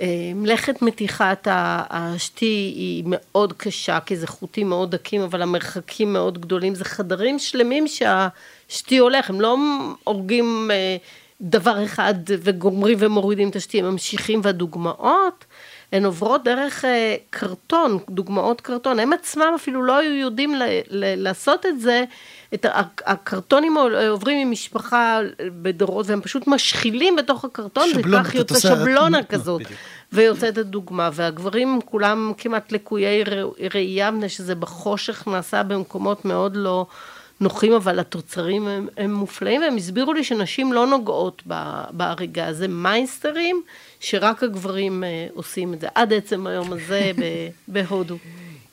אה, 0.00 0.32
מלאכת 0.34 0.82
מתיחת 0.82 1.48
השתי 1.50 2.72
היא 2.76 3.04
מאוד 3.06 3.52
קשה, 3.52 4.00
כי 4.00 4.16
זה 4.16 4.26
חוטים 4.26 4.68
מאוד 4.68 4.90
דקים, 4.90 5.20
אבל 5.20 5.42
המרחקים 5.42 6.12
מאוד 6.12 6.40
גדולים. 6.40 6.74
זה 6.74 6.84
חדרים 6.84 7.38
שלמים 7.38 7.84
שהשתי 7.88 8.98
הולך, 8.98 9.30
הם 9.30 9.40
לא 9.40 9.56
הורגים 10.04 10.70
אה, 10.72 10.96
דבר 11.40 11.84
אחד 11.84 12.14
וגומרים 12.26 12.96
ומורידים 13.00 13.48
את 13.48 13.56
השתי, 13.56 13.78
הם 13.78 13.90
ממשיכים, 13.90 14.40
והדוגמאות 14.42 15.44
הן 15.92 16.04
עוברות 16.04 16.44
דרך 16.44 16.84
אה, 16.84 17.16
קרטון, 17.30 17.98
דוגמאות 18.10 18.60
קרטון. 18.60 18.98
הם 18.98 19.12
עצמם 19.12 19.52
אפילו 19.54 19.82
לא 19.82 19.96
היו 19.96 20.12
יודעים 20.12 20.54
לעשות 20.90 21.66
את 21.66 21.80
זה. 21.80 22.04
את 22.54 22.66
הקרטונים 23.06 23.76
עוברים 24.10 24.48
ממשפחה 24.48 25.20
בדורות 25.62 26.06
והם 26.06 26.20
פשוט 26.20 26.46
משחילים 26.46 27.16
בתוך 27.16 27.44
הקרטון 27.44 27.88
וכך 27.94 28.34
יוצא 28.34 28.58
שבלונה 28.58 29.18
את... 29.18 29.28
כזאת 29.28 29.60
בדיוק. 29.60 29.80
ויוצאת 30.12 30.58
הדוגמה 30.58 31.10
והגברים 31.12 31.80
כולם 31.84 32.32
כמעט 32.38 32.72
לקויי 32.72 33.24
ראייה 33.74 34.10
מפני 34.10 34.28
שזה 34.28 34.54
בחושך 34.54 35.28
נעשה 35.28 35.62
במקומות 35.62 36.24
מאוד 36.24 36.56
לא 36.56 36.86
נוחים 37.40 37.72
אבל 37.72 37.98
התוצרים 37.98 38.68
הם, 38.68 38.88
הם 38.96 39.14
מופלאים 39.14 39.60
והם 39.60 39.76
הסבירו 39.76 40.12
לי 40.12 40.24
שנשים 40.24 40.72
לא 40.72 40.86
נוגעות 40.86 41.42
בהריגה 41.90 42.52
זה 42.52 42.68
מיינסטרים 42.68 43.62
שרק 44.04 44.42
הגברים 44.42 45.04
אה, 45.04 45.26
עושים 45.34 45.74
את 45.74 45.80
זה 45.80 45.88
עד 45.94 46.12
עצם 46.12 46.46
היום 46.46 46.72
הזה 46.72 47.10
בהודו. 47.68 48.18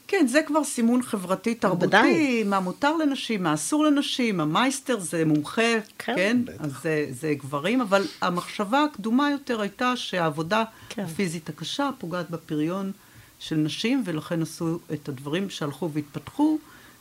כן, 0.07 0.27
זה 0.27 0.41
כבר 0.47 0.63
סימון 0.63 1.01
חברתי 1.03 1.55
תרבותי, 1.55 2.43
מה 2.43 2.59
מותר 2.59 2.97
לנשים, 2.97 3.43
מה 3.43 3.53
אסור 3.53 3.85
לנשים, 3.85 4.39
המייסטר 4.39 4.99
זה 4.99 5.25
מומחה, 5.25 5.61
כן, 5.97 6.15
כן? 6.15 6.37
אז 6.59 6.71
זה, 6.81 7.05
זה 7.09 7.33
גברים, 7.33 7.81
אבל 7.81 8.03
המחשבה 8.21 8.83
הקדומה 8.83 9.31
יותר 9.31 9.61
הייתה 9.61 9.95
שהעבודה 9.95 10.63
כן. 10.89 11.03
הפיזית 11.03 11.49
הקשה 11.49 11.89
פוגעת 11.97 12.29
בפריון 12.29 12.91
של 13.39 13.55
נשים, 13.55 14.03
ולכן 14.05 14.41
עשו 14.41 14.79
את 14.93 15.09
הדברים 15.09 15.49
שהלכו 15.49 15.91
והתפתחו, 15.91 16.57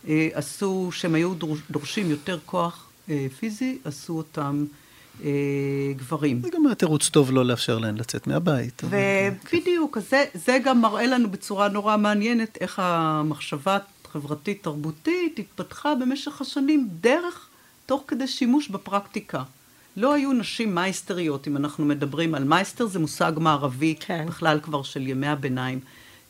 אה, 0.08 0.28
עשו, 0.32 0.88
שהם 0.92 1.14
היו 1.14 1.34
דורשים 1.70 2.10
יותר 2.10 2.38
כוח 2.46 2.88
אה, 3.10 3.26
פיזי, 3.38 3.78
עשו 3.84 4.16
אותם 4.16 4.64
גברים. 5.96 6.42
זה 6.42 6.48
גם 6.54 6.66
היה 6.66 6.74
תירוץ 6.74 7.08
טוב 7.08 7.32
לא 7.32 7.44
לאפשר 7.44 7.78
להן 7.78 7.96
לצאת 7.96 8.26
מהבית. 8.26 8.82
ובדיוק, 8.84 9.96
אז 9.96 10.10
זה, 10.10 10.24
זה 10.34 10.58
גם 10.64 10.80
מראה 10.80 11.06
לנו 11.06 11.30
בצורה 11.30 11.68
נורא 11.68 11.96
מעניינת 11.96 12.58
איך 12.60 12.78
המחשבה 12.78 13.78
החברתית-תרבותית 14.04 15.38
התפתחה 15.38 15.94
במשך 15.94 16.40
השנים 16.40 16.88
דרך, 17.00 17.48
תוך 17.86 18.04
כדי 18.06 18.26
שימוש 18.26 18.68
בפרקטיקה. 18.68 19.42
לא 19.96 20.14
היו 20.14 20.32
נשים 20.32 20.74
מייסטריות, 20.74 21.48
אם 21.48 21.56
אנחנו 21.56 21.84
מדברים 21.84 22.34
על 22.34 22.44
מייסטר, 22.44 22.86
זה 22.86 22.98
מושג 22.98 23.32
מערבי, 23.36 23.94
כן. 24.00 24.26
בכלל 24.26 24.60
כבר 24.62 24.82
של 24.82 25.06
ימי 25.06 25.26
הביניים, 25.26 25.80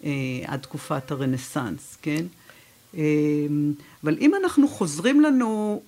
אה, 0.05 0.11
עד 0.47 0.61
תקופת 0.61 1.11
הרנסאנס, 1.11 1.99
כן? 2.03 2.25
אמ, 2.95 3.73
אבל 4.05 4.19
אם 4.21 4.35
אנחנו 4.35 4.69
חוזרים 4.69 5.21
לנו 5.21 5.83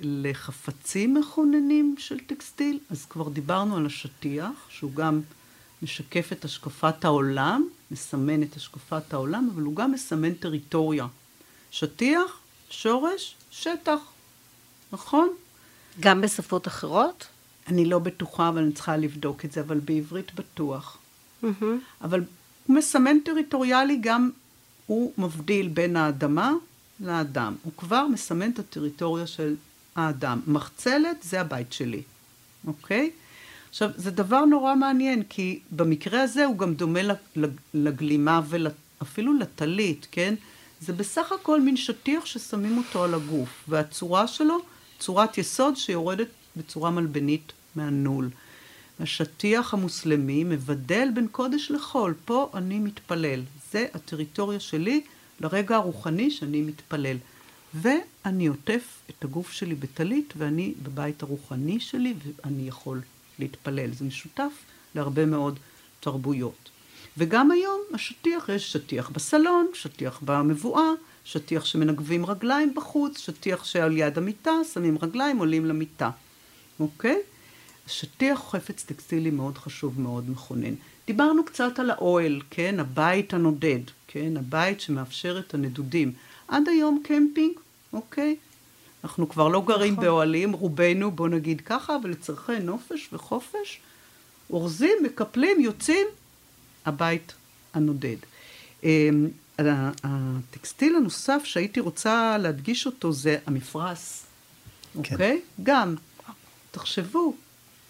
לחפצים 0.00 1.14
מכוננים 1.14 1.94
של 1.98 2.18
טקסטיל, 2.18 2.78
אז 2.90 3.04
כבר 3.04 3.28
דיברנו 3.28 3.76
על 3.76 3.86
השטיח, 3.86 4.50
שהוא 4.68 4.92
גם 4.92 5.20
משקף 5.82 6.32
את 6.32 6.44
השקפת 6.44 7.04
העולם, 7.04 7.68
מסמן 7.90 8.42
את 8.42 8.56
השקפת 8.56 9.14
העולם, 9.14 9.48
אבל 9.54 9.62
הוא 9.62 9.76
גם 9.76 9.92
מסמן 9.92 10.34
טריטוריה. 10.34 11.06
שטיח, 11.70 12.38
שורש, 12.70 13.34
שטח, 13.50 13.98
נכון? 14.92 15.28
גם 16.00 16.20
בשפות 16.20 16.68
אחרות? 16.68 17.26
אני 17.68 17.84
לא 17.84 17.98
בטוחה, 17.98 18.48
אבל 18.48 18.62
אני 18.62 18.72
צריכה 18.72 18.96
לבדוק 18.96 19.44
את 19.44 19.52
זה, 19.52 19.60
אבל 19.60 19.78
בעברית 19.78 20.34
בטוח. 20.34 20.98
Mm-hmm. 21.42 21.64
אבל 22.02 22.24
הוא 22.66 22.76
מסמן 22.76 23.20
טריטוריאלי 23.24 23.98
גם 24.00 24.30
הוא 24.86 25.12
מבדיל 25.18 25.68
בין 25.68 25.96
האדמה 25.96 26.52
לאדם. 27.00 27.54
הוא 27.62 27.72
כבר 27.76 28.06
מסמן 28.06 28.50
את 28.50 28.58
הטריטוריה 28.58 29.26
של 29.26 29.54
האדם. 29.96 30.40
מחצלת 30.46 31.16
זה 31.22 31.40
הבית 31.40 31.72
שלי, 31.72 32.02
אוקיי? 32.66 33.10
עכשיו, 33.70 33.90
זה 33.96 34.10
דבר 34.10 34.44
נורא 34.44 34.74
מעניין, 34.74 35.22
כי 35.22 35.60
במקרה 35.70 36.22
הזה 36.22 36.44
הוא 36.44 36.58
גם 36.58 36.74
דומה 36.74 37.00
לגלימה 37.74 38.40
ואפילו 38.48 39.32
לטלית, 39.32 40.06
כן? 40.10 40.34
זה 40.80 40.92
בסך 40.92 41.32
הכל 41.32 41.60
מין 41.60 41.76
שטיח 41.76 42.26
ששמים 42.26 42.78
אותו 42.78 43.04
על 43.04 43.14
הגוף, 43.14 43.64
והצורה 43.68 44.26
שלו, 44.26 44.58
צורת 44.98 45.38
יסוד 45.38 45.76
שיורדת 45.76 46.28
בצורה 46.56 46.90
מלבנית 46.90 47.52
מהנול. 47.76 48.30
השטיח 49.00 49.74
המוסלמי 49.74 50.44
מבדל 50.44 51.08
בין 51.14 51.28
קודש 51.28 51.70
לחול, 51.70 52.14
פה 52.24 52.50
אני 52.54 52.78
מתפלל. 52.78 53.42
זה 53.72 53.86
הטריטוריה 53.94 54.60
שלי 54.60 55.00
לרגע 55.40 55.76
הרוחני 55.76 56.30
שאני 56.30 56.62
מתפלל. 56.62 57.16
ואני 57.74 58.46
עוטף 58.46 58.82
את 59.10 59.24
הגוף 59.24 59.52
שלי 59.52 59.74
בטלית, 59.74 60.34
ואני 60.36 60.74
בבית 60.82 61.22
הרוחני 61.22 61.80
שלי, 61.80 62.14
ואני 62.24 62.68
יכול 62.68 63.00
להתפלל. 63.38 63.92
זה 63.92 64.04
משותף 64.04 64.52
להרבה 64.94 65.26
מאוד 65.26 65.58
תרבויות. 66.00 66.70
וגם 67.16 67.50
היום 67.50 67.80
השטיח, 67.94 68.48
יש 68.48 68.72
שטיח 68.72 69.10
בסלון, 69.10 69.66
שטיח 69.74 70.20
במבואה, 70.24 70.90
שטיח 71.24 71.64
שמנגבים 71.64 72.26
רגליים 72.26 72.74
בחוץ, 72.74 73.18
שטיח 73.18 73.64
שעל 73.64 73.96
יד 73.96 74.18
המיטה, 74.18 74.50
שמים 74.72 74.98
רגליים, 75.02 75.38
עולים 75.38 75.66
למיטה. 75.66 76.10
אוקיי? 76.80 77.18
השטיח 77.86 78.40
הוא 78.40 78.48
חפץ 78.50 78.84
טקסטילי 78.84 79.30
מאוד 79.30 79.58
חשוב, 79.58 80.00
מאוד 80.00 80.30
מכונן. 80.30 80.74
דיברנו 81.06 81.44
קצת 81.44 81.78
על 81.78 81.90
האוהל, 81.90 82.40
כן? 82.50 82.80
הבית 82.80 83.34
הנודד, 83.34 83.80
כן? 84.08 84.36
הבית 84.36 84.80
שמאפשר 84.80 85.38
את 85.38 85.54
הנדודים. 85.54 86.12
עד 86.48 86.68
היום 86.68 87.02
קמפינג, 87.04 87.52
אוקיי? 87.92 88.36
אנחנו 89.04 89.28
כבר 89.28 89.48
לא 89.48 89.62
גרים 89.66 89.92
נכון. 89.92 90.04
באוהלים, 90.04 90.52
רובנו, 90.52 91.10
בוא 91.10 91.28
נגיד 91.28 91.60
ככה, 91.60 91.96
אבל 91.96 92.10
לצורכי 92.10 92.58
נופש 92.60 93.08
וחופש, 93.12 93.80
אורזים, 94.50 94.96
מקפלים, 95.02 95.60
יוצאים, 95.60 96.06
הבית 96.86 97.32
הנודד. 97.74 98.16
אמ, 98.84 99.28
הטקסטיל 99.58 100.96
הנוסף 100.96 101.42
שהייתי 101.44 101.80
רוצה 101.80 102.38
להדגיש 102.38 102.86
אותו 102.86 103.12
זה 103.12 103.38
המפרש, 103.46 104.20
כן. 104.92 104.98
אוקיי? 104.98 105.40
גם, 105.62 105.94
תחשבו, 106.70 107.34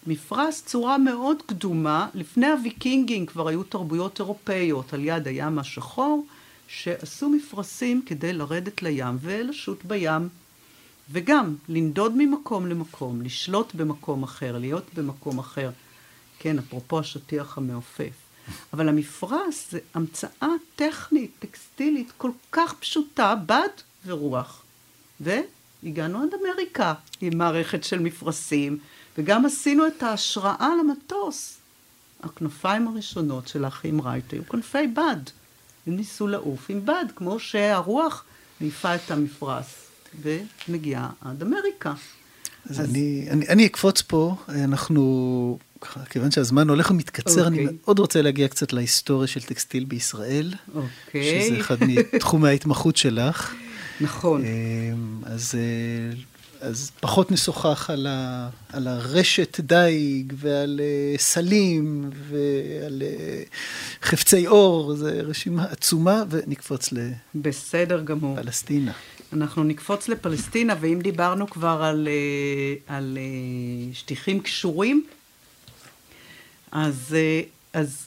מפרש 0.07 0.61
צורה 0.65 0.97
מאוד 0.97 1.41
קדומה, 1.45 2.07
לפני 2.13 2.47
הוויקינגים 2.47 3.25
כבר 3.25 3.47
היו 3.47 3.63
תרבויות 3.63 4.19
אירופאיות 4.19 4.93
על 4.93 5.05
יד 5.05 5.27
הים 5.27 5.59
השחור, 5.59 6.25
שעשו 6.67 7.29
מפרשים 7.29 8.01
כדי 8.05 8.33
לרדת 8.33 8.81
לים 8.81 9.17
ולשוט 9.21 9.85
בים, 9.85 10.29
וגם 11.11 11.55
לנדוד 11.69 12.13
ממקום 12.17 12.67
למקום, 12.67 13.21
לשלוט 13.21 13.75
במקום 13.75 14.23
אחר, 14.23 14.57
להיות 14.57 14.85
במקום 14.93 15.39
אחר. 15.39 15.71
כן, 16.39 16.59
אפרופו 16.59 16.99
השטיח 16.99 17.57
המעופף. 17.57 18.13
אבל 18.73 18.89
המפרש 18.89 19.67
זה 19.71 19.79
המצאה 19.93 20.49
טכנית, 20.75 21.31
טקסטילית, 21.39 22.11
כל 22.17 22.31
כך 22.51 22.73
פשוטה, 22.79 23.35
בד 23.45 23.69
ורוח. 24.05 24.63
והגענו 25.19 26.21
עד 26.23 26.29
אמריקה 26.41 26.93
עם 27.21 27.37
מערכת 27.37 27.83
של 27.83 27.99
מפרשים. 27.99 28.77
וגם 29.17 29.45
עשינו 29.45 29.87
את 29.87 30.03
ההשראה 30.03 30.69
למטוס. 30.79 31.57
הכנפיים 32.23 32.87
הראשונות 32.87 33.47
של 33.47 33.65
האחים 33.65 34.01
רייט 34.01 34.33
היו 34.33 34.47
כנפי 34.49 34.87
בד. 34.87 35.17
הם 35.87 35.95
ניסו 35.95 36.27
לעוף 36.27 36.69
עם 36.69 36.85
בד, 36.85 37.05
כמו 37.15 37.39
שהרוח 37.39 38.23
מעיפה 38.61 38.95
את 38.95 39.11
המפרש, 39.11 39.65
ומגיעה 40.21 41.09
עד 41.21 41.41
אמריקה. 41.41 41.93
אז, 42.69 42.79
אז... 42.79 42.89
אני, 42.89 43.27
אני, 43.29 43.47
אני 43.47 43.65
אקפוץ 43.65 44.01
פה, 44.01 44.35
אנחנו, 44.49 45.57
כיוון 46.09 46.31
שהזמן 46.31 46.69
הולך 46.69 46.91
ומתקצר, 46.91 47.43
okay. 47.43 47.47
אני 47.47 47.59
אוקיי. 47.59 47.77
מאוד 47.83 47.99
רוצה 47.99 48.21
להגיע 48.21 48.47
קצת 48.47 48.73
להיסטוריה 48.73 49.27
של 49.27 49.41
טקסטיל 49.41 49.85
בישראל, 49.85 50.53
okay. 50.53 50.77
אוקיי. 50.77 51.47
שזה 51.47 51.59
אחד 51.59 51.77
מתחומי 51.87 52.49
ההתמחות 52.49 52.97
שלך. 52.97 53.53
נכון. 54.01 54.43
אז 55.25 55.55
אה, 55.55 56.15
אז 56.63 56.91
פחות 56.99 57.31
נשוחח 57.31 57.89
על, 57.89 58.07
ה, 58.07 58.49
על 58.73 58.87
הרשת 58.87 59.59
דייג 59.59 60.33
ועל 60.35 60.79
uh, 60.79 61.21
סלים 61.21 62.09
ועל 62.13 63.01
uh, 63.01 64.05
חפצי 64.05 64.47
אור, 64.47 64.95
זו 64.95 65.07
רשימה 65.23 65.63
עצומה, 65.63 66.23
ונקפוץ 66.29 66.91
לפלסטינה. 66.91 67.15
בסדר 67.35 68.03
גמור. 68.03 68.37
אנחנו 69.33 69.63
נקפוץ 69.63 70.07
לפלסטינה, 70.07 70.75
ואם 70.79 70.99
דיברנו 71.03 71.49
כבר 71.49 71.83
על, 71.83 72.07
uh, 72.07 72.91
על 72.93 73.17
שטיחים 73.93 74.39
קשורים, 74.39 75.05
אז, 76.71 77.15
אז 77.73 78.05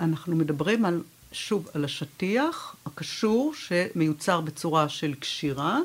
אנחנו 0.00 0.36
מדברים 0.36 0.84
על, 0.84 1.02
שוב, 1.32 1.68
על 1.74 1.84
השטיח 1.84 2.76
הקשור 2.86 3.54
שמיוצר 3.54 4.40
בצורה 4.40 4.88
של 4.88 5.14
קשירה. 5.14 5.78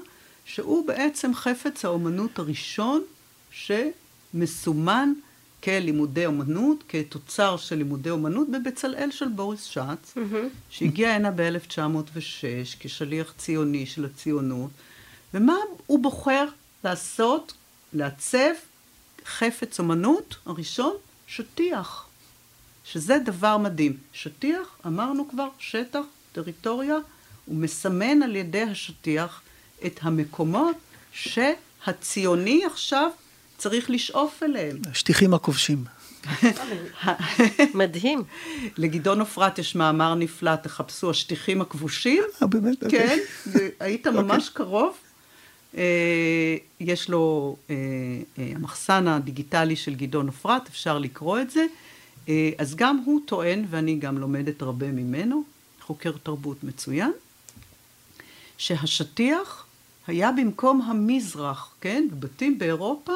שהוא 0.47 0.87
בעצם 0.87 1.33
חפץ 1.33 1.85
האומנות 1.85 2.39
הראשון 2.39 3.03
שמסומן 3.51 5.13
כלימודי 5.63 6.25
אומנות, 6.25 6.83
כתוצר 6.89 7.57
של 7.57 7.75
לימודי 7.75 8.09
אומנות 8.09 8.47
בבצלאל 8.49 9.11
של 9.11 9.27
בוריס 9.27 9.63
שץ, 9.63 9.81
mm-hmm. 10.15 10.35
שהגיע 10.69 11.09
הנה 11.09 11.31
ב-1906 11.31 12.77
כשליח 12.79 13.33
ציוני 13.37 13.85
של 13.85 14.05
הציונות, 14.05 14.71
ומה 15.33 15.55
הוא 15.87 16.03
בוחר 16.03 16.45
לעשות? 16.83 17.53
לעצב 17.93 18.53
חפץ 19.25 19.79
אומנות 19.79 20.35
הראשון, 20.45 20.95
שטיח, 21.27 22.07
שזה 22.85 23.17
דבר 23.25 23.57
מדהים. 23.57 23.97
שטיח, 24.13 24.77
אמרנו 24.85 25.29
כבר, 25.29 25.47
שטח, 25.59 26.01
טריטוריה, 26.31 26.95
הוא 27.45 27.55
מסמן 27.55 28.23
על 28.23 28.35
ידי 28.35 28.61
השטיח 28.61 29.41
את 29.85 29.99
המקומות 30.01 30.75
שהציוני 31.11 32.65
עכשיו 32.65 33.09
צריך 33.57 33.89
לשאוף 33.89 34.43
אליהם. 34.43 34.77
השטיחים 34.91 35.33
הכובשים. 35.33 35.83
מדהים. 37.73 38.23
לגדעון 38.77 39.19
עופרת 39.19 39.59
יש 39.59 39.75
מאמר 39.75 40.15
נפלא, 40.15 40.55
תחפשו 40.55 41.09
השטיחים 41.09 41.61
הכבושים. 41.61 42.23
אה, 42.41 42.47
באמת? 42.47 42.83
כן, 42.89 43.17
היית 43.79 44.07
אוקיי. 44.07 44.21
ממש 44.21 44.49
קרוב. 44.49 44.97
אה, 45.77 46.57
יש 46.79 47.09
לו 47.09 47.55
אה, 47.69 47.75
המחסן 48.37 49.07
הדיגיטלי 49.07 49.75
של 49.75 49.95
גדעון 49.95 50.27
עופרת, 50.27 50.67
אפשר 50.67 50.99
לקרוא 50.99 51.39
את 51.39 51.51
זה. 51.51 51.65
אז 52.57 52.75
גם 52.75 53.01
הוא 53.05 53.21
טוען, 53.25 53.65
ואני 53.69 53.95
גם 53.95 54.17
לומדת 54.17 54.61
הרבה 54.61 54.87
ממנו, 54.87 55.43
חוקר 55.81 56.11
תרבות 56.23 56.63
מצוין, 56.63 57.11
שהשטיח 58.57 59.66
היה 60.07 60.31
במקום 60.31 60.81
המזרח, 60.81 61.75
כן? 61.81 62.07
בבתים 62.11 62.59
באירופה 62.59 63.13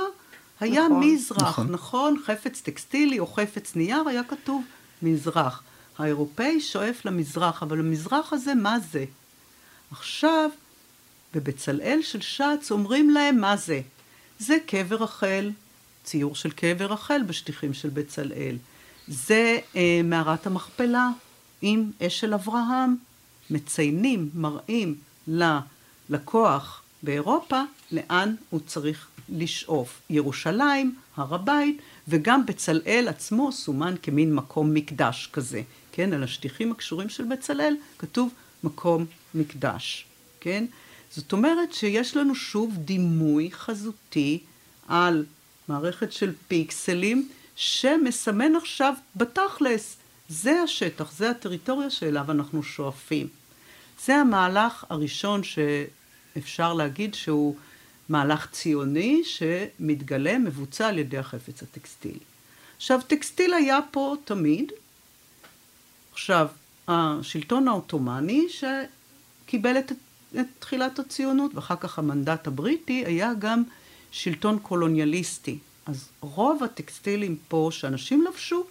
היה 0.59 0.85
נכון, 0.85 1.03
מזרח, 1.03 1.41
נכון. 1.41 1.67
נכון? 1.71 2.15
חפץ 2.25 2.61
טקסטילי 2.61 3.19
או 3.19 3.27
חפץ 3.27 3.75
נייר, 3.75 4.07
היה 4.07 4.23
כתוב 4.23 4.63
מזרח. 5.01 5.63
האירופאי 5.97 6.61
שואף 6.61 7.05
למזרח, 7.05 7.63
אבל 7.63 7.79
המזרח 7.79 8.33
הזה, 8.33 8.55
מה 8.55 8.79
זה? 8.79 9.05
עכשיו, 9.91 10.49
בבצלאל 11.33 11.99
של 12.01 12.21
שץ 12.21 12.71
אומרים 12.71 13.09
להם 13.09 13.37
מה 13.37 13.57
זה. 13.57 13.81
זה 14.39 14.57
קבר 14.65 14.95
רחל, 14.95 15.51
ציור 16.03 16.35
של 16.35 16.51
קבר 16.51 16.85
רחל 16.85 17.21
בשטיחים 17.27 17.73
של 17.73 17.89
בצלאל. 17.89 18.57
זה 19.07 19.59
אה, 19.75 20.01
מערת 20.03 20.47
המכפלה 20.47 21.09
עם 21.61 21.91
אשל 22.07 22.33
אברהם. 22.33 22.95
מציינים, 23.49 24.29
מראים 24.33 24.95
ללקוח 25.27 26.80
באירופה, 27.03 27.61
לאן 27.91 28.35
הוא 28.49 28.59
צריך 28.67 29.07
לשאוף. 29.29 30.01
ירושלים, 30.09 30.95
הר 31.15 31.35
הבית, 31.35 31.81
וגם 32.07 32.45
בצלאל 32.45 33.05
עצמו 33.09 33.51
סומן 33.51 33.95
כמין 34.01 34.35
מקום 34.35 34.73
מקדש 34.73 35.29
כזה. 35.33 35.61
כן, 35.91 36.13
על 36.13 36.23
השטיחים 36.23 36.71
הקשורים 36.71 37.09
של 37.09 37.23
בצלאל 37.23 37.75
כתוב 37.99 38.33
מקום 38.63 39.05
מקדש, 39.35 40.05
כן? 40.39 40.65
זאת 41.11 41.33
אומרת 41.33 41.73
שיש 41.73 42.17
לנו 42.17 42.35
שוב 42.35 42.77
דימוי 42.77 43.51
חזותי 43.51 44.39
על 44.87 45.25
מערכת 45.67 46.11
של 46.11 46.33
פיקסלים 46.47 47.29
שמסמן 47.55 48.55
עכשיו 48.55 48.93
בתכלס, 49.15 49.97
זה 50.29 50.61
השטח, 50.61 51.11
זה 51.11 51.29
הטריטוריה 51.29 51.89
שאליו 51.89 52.31
אנחנו 52.31 52.63
שואפים. 52.63 53.27
זה 54.05 54.15
המהלך 54.15 54.85
הראשון 54.89 55.43
ש... 55.43 55.59
אפשר 56.37 56.73
להגיד 56.73 57.13
שהוא 57.13 57.55
מהלך 58.09 58.47
ציוני 58.51 59.21
שמתגלה, 59.23 60.37
מבוצע 60.37 60.87
על 60.87 60.97
ידי 60.97 61.17
החפץ 61.17 61.63
הטקסטילי. 61.63 62.19
עכשיו, 62.77 62.99
טקסטיל 63.07 63.53
היה 63.53 63.79
פה 63.91 64.15
תמיד. 64.25 64.71
עכשיו, 66.11 66.47
השלטון 66.87 67.67
העות'מאני 67.67 68.47
שקיבל 68.49 69.77
את, 69.77 69.91
את 70.39 70.45
תחילת 70.59 70.99
הציונות, 70.99 71.55
ואחר 71.55 71.75
כך 71.75 71.99
המנדט 71.99 72.47
הבריטי, 72.47 73.03
היה 73.05 73.31
גם 73.39 73.63
שלטון 74.11 74.59
קולוניאליסטי. 74.59 75.57
אז 75.85 76.09
רוב 76.21 76.63
הטקסטילים 76.63 77.37
פה 77.47 77.69
שאנשים 77.71 78.25
לבשו 78.29 78.65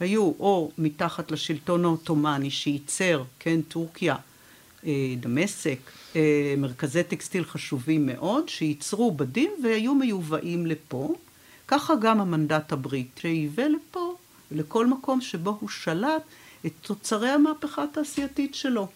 היו 0.00 0.22
או 0.22 0.70
מתחת 0.78 1.30
לשלטון 1.30 1.84
העות'מאני 1.84 2.50
שייצר, 2.50 3.22
כן, 3.38 3.62
טורקיה, 3.62 4.16
דמשק, 5.20 5.78
אה, 6.16 6.54
מרכזי 6.58 7.02
טקסטיל 7.02 7.44
חשובים 7.44 8.06
מאוד, 8.06 8.48
שייצרו 8.48 9.12
בדים 9.12 9.50
והיו 9.62 9.94
מיובאים 9.94 10.66
לפה. 10.66 11.14
ככה 11.68 11.94
גם 11.94 12.20
המנדט 12.20 12.72
הבריטי 12.72 13.20
שייבא 13.20 13.62
לפה, 13.62 14.14
לכל 14.50 14.86
מקום 14.86 15.20
שבו 15.20 15.56
הוא 15.60 15.68
שלט, 15.68 16.22
את 16.66 16.72
תוצרי 16.82 17.30
המהפכה 17.30 17.84
התעשייתית 17.84 18.54
שלו. 18.54 18.88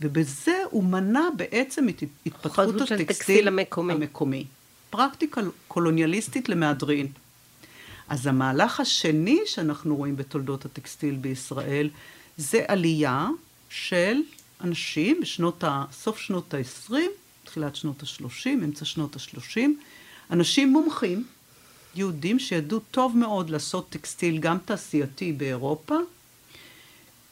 ובזה 0.00 0.58
הוא 0.70 0.84
מנע 0.84 1.24
בעצם 1.36 1.88
את 1.88 2.02
התפתחות 2.26 2.80
הטקסטיל 2.80 3.48
המקומי. 3.48 3.92
המקומי. 3.92 4.44
פרקטיקה 4.90 5.40
קולוניאליסטית 5.68 6.48
למהדרין. 6.48 7.06
אז 8.08 8.26
המהלך 8.26 8.80
השני 8.80 9.40
שאנחנו 9.46 9.96
רואים 9.96 10.16
בתולדות 10.16 10.64
הטקסטיל 10.64 11.14
בישראל 11.14 11.90
זה 12.36 12.64
עלייה 12.68 13.28
של 13.70 14.20
אנשים 14.60 15.20
בשנות 15.20 15.64
ה... 15.64 15.84
סוף 15.92 16.18
שנות 16.18 16.54
ה-20, 16.54 16.94
תחילת 17.44 17.76
שנות 17.76 18.02
ה-30, 18.02 18.46
אמצע 18.46 18.84
שנות 18.84 19.16
ה-30, 19.16 19.60
אנשים 20.30 20.72
מומחים, 20.72 21.24
יהודים 21.94 22.38
שידעו 22.38 22.80
טוב 22.90 23.16
מאוד 23.16 23.50
לעשות 23.50 23.90
טקסטיל 23.90 24.38
גם 24.38 24.58
תעשייתי 24.64 25.32
באירופה, 25.32 25.94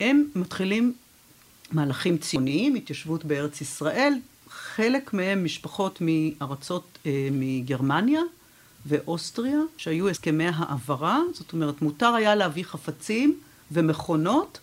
הם 0.00 0.24
מתחילים 0.34 0.92
מהלכים 1.72 2.18
ציוניים, 2.18 2.74
התיישבות 2.74 3.24
בארץ 3.24 3.60
ישראל, 3.60 4.14
חלק 4.48 5.14
מהם 5.14 5.44
משפחות 5.44 5.98
מארצות, 6.00 6.98
אה, 7.06 7.28
מגרמניה 7.32 8.20
ואוסטריה, 8.86 9.58
שהיו 9.76 10.08
הסכמי 10.08 10.46
העברה, 10.54 11.20
זאת 11.34 11.52
אומרת 11.52 11.82
מותר 11.82 12.14
היה 12.14 12.34
להביא 12.34 12.64
חפצים 12.64 13.40
ומכונות 13.72 14.58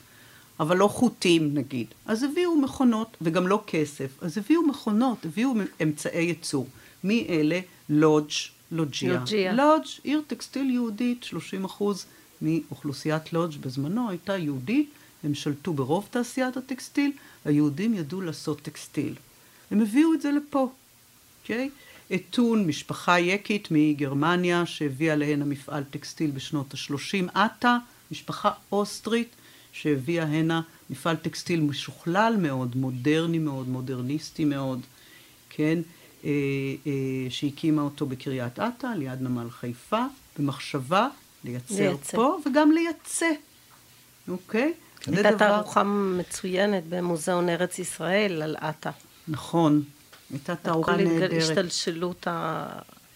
אבל 0.63 0.77
לא 0.77 0.87
חוטים 0.87 1.53
נגיד. 1.53 1.87
אז 2.05 2.23
הביאו 2.23 2.55
מכונות, 2.55 3.17
וגם 3.21 3.47
לא 3.47 3.63
כסף, 3.67 4.09
אז 4.21 4.37
הביאו 4.37 4.67
מכונות, 4.67 5.25
הביאו 5.25 5.53
אמצעי 5.83 6.23
ייצור. 6.23 6.67
מי 7.03 7.25
אלה? 7.29 7.59
לודג', 7.89 8.31
לוג'יה. 8.71 9.13
לוג'יה. 9.13 9.53
לודג', 9.53 9.85
עיר 10.03 10.21
טקסטיל 10.27 10.69
יהודית, 10.69 11.23
30 11.23 11.65
אחוז 11.65 12.05
מאוכלוסיית 12.41 13.33
לודג' 13.33 13.57
בזמנו 13.61 14.09
הייתה 14.09 14.37
יהודית, 14.37 14.89
הם 15.23 15.33
שלטו 15.33 15.73
ברוב 15.73 16.07
תעשיית 16.11 16.57
הטקסטיל, 16.57 17.11
היהודים 17.45 17.93
ידעו 17.93 18.21
לעשות 18.21 18.61
טקסטיל. 18.61 19.15
הם 19.71 19.81
הביאו 19.81 20.13
את 20.13 20.21
זה 20.21 20.31
לפה, 20.31 20.69
אוקיי? 21.41 21.69
Okay? 21.69 22.15
אתון, 22.15 22.67
משפחה 22.67 23.19
יקית 23.19 23.67
מגרמניה 23.71 24.65
שהביאה 24.65 25.15
להן 25.15 25.41
המפעל 25.41 25.83
טקסטיל 25.83 26.31
בשנות 26.31 26.73
ה-30, 26.73 27.31
עטה, 27.33 27.77
משפחה 28.11 28.51
אוסטרית 28.71 29.29
שהביאה 29.73 30.23
הנה 30.23 30.61
מפעל 30.89 31.15
טקסטיל 31.15 31.61
משוכלל 31.61 32.35
מאוד, 32.39 32.75
מודרני 32.75 33.39
מאוד, 33.39 33.69
מודרניסטי 33.69 34.45
מאוד, 34.45 34.79
כן, 35.49 35.79
אה, 36.23 36.29
אה, 36.87 36.91
שהקימה 37.29 37.81
אותו 37.81 38.05
בקריית 38.05 38.59
אתא, 38.59 38.87
ליד 38.87 39.21
נמל 39.21 39.49
חיפה, 39.49 40.05
במחשבה 40.39 41.07
לייצר 41.43 41.75
לייצא. 41.75 42.17
פה 42.17 42.37
וגם 42.45 42.71
לייצא, 42.71 43.29
אוקיי? 44.27 44.73
הייתה 45.07 45.21
דבר... 45.31 45.37
תערוכה 45.37 45.83
מצוינת 46.17 46.83
במוזיאון 46.89 47.49
ארץ 47.49 47.79
ישראל 47.79 48.41
על 48.41 48.55
עטה. 48.59 48.91
נכון, 49.27 49.83
הייתה 50.31 50.55
תערוכה 50.55 50.95
נהדרת. 50.95 51.29
כל 51.29 51.37
השתלשלות, 51.37 52.27
ה... 52.27 52.67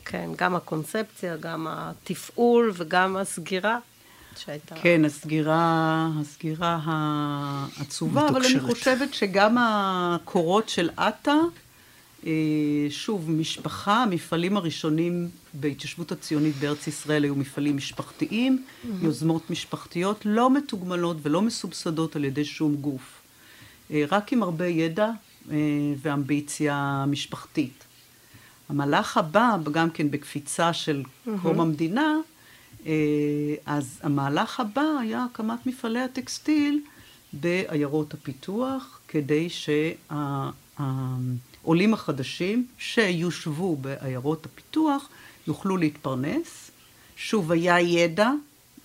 כן, 0.05 0.30
גם 0.36 0.55
הקונספציה, 0.55 1.38
גם 1.38 1.68
התפעול 1.70 2.72
וגם 2.74 3.18
הסגירה. 3.18 3.80
שהייתה... 4.38 4.75
כן, 4.75 5.05
הסגירה, 5.05 6.09
הסגירה 6.21 6.79
העצובה, 6.83 8.27
אבל 8.29 8.45
אני 8.45 8.59
חושבת 8.59 9.13
שגם 9.13 9.57
הקורות 9.59 10.69
של 10.69 10.89
עטה, 10.97 11.35
אה, 12.25 12.31
שוב, 12.89 13.31
משפחה, 13.31 14.03
המפעלים 14.03 14.57
הראשונים 14.57 15.29
בהתיישבות 15.53 16.11
הציונית 16.11 16.55
בארץ 16.55 16.88
ישראל 16.88 17.23
היו 17.23 17.35
מפעלים 17.35 17.77
משפחתיים, 17.77 18.63
mm-hmm. 18.63 18.88
יוזמות 19.01 19.49
משפחתיות 19.49 20.21
לא 20.25 20.49
מתוגמלות 20.49 21.17
ולא 21.21 21.41
מסובסדות 21.41 22.15
על 22.15 22.25
ידי 22.25 22.45
שום 22.45 22.75
גוף. 22.75 23.21
אה, 23.91 24.03
רק 24.11 24.33
עם 24.33 24.43
הרבה 24.43 24.67
ידע 24.67 25.09
ואמביציה 26.01 27.05
משפחתית. 27.07 27.83
המהלך 28.69 29.17
הבא, 29.17 29.57
גם 29.71 29.89
כן 29.89 30.11
בקפיצה 30.11 30.73
של 30.73 31.03
mm-hmm. 31.03 31.29
קום 31.41 31.59
המדינה, 31.59 32.15
אז 33.65 33.99
המהלך 34.03 34.59
הבא 34.59 34.85
היה 35.01 35.25
הקמת 35.31 35.65
מפעלי 35.65 35.99
הטקסטיל 35.99 36.81
בעיירות 37.33 38.13
הפיתוח, 38.13 38.99
כדי 39.07 39.47
שהעולים 40.79 41.93
החדשים 41.93 42.67
שיושבו 42.77 43.75
בעיירות 43.75 44.45
הפיתוח 44.45 45.09
יוכלו 45.47 45.77
להתפרנס. 45.77 46.71
שוב, 47.15 47.51
היה 47.51 47.79
ידע 47.79 48.31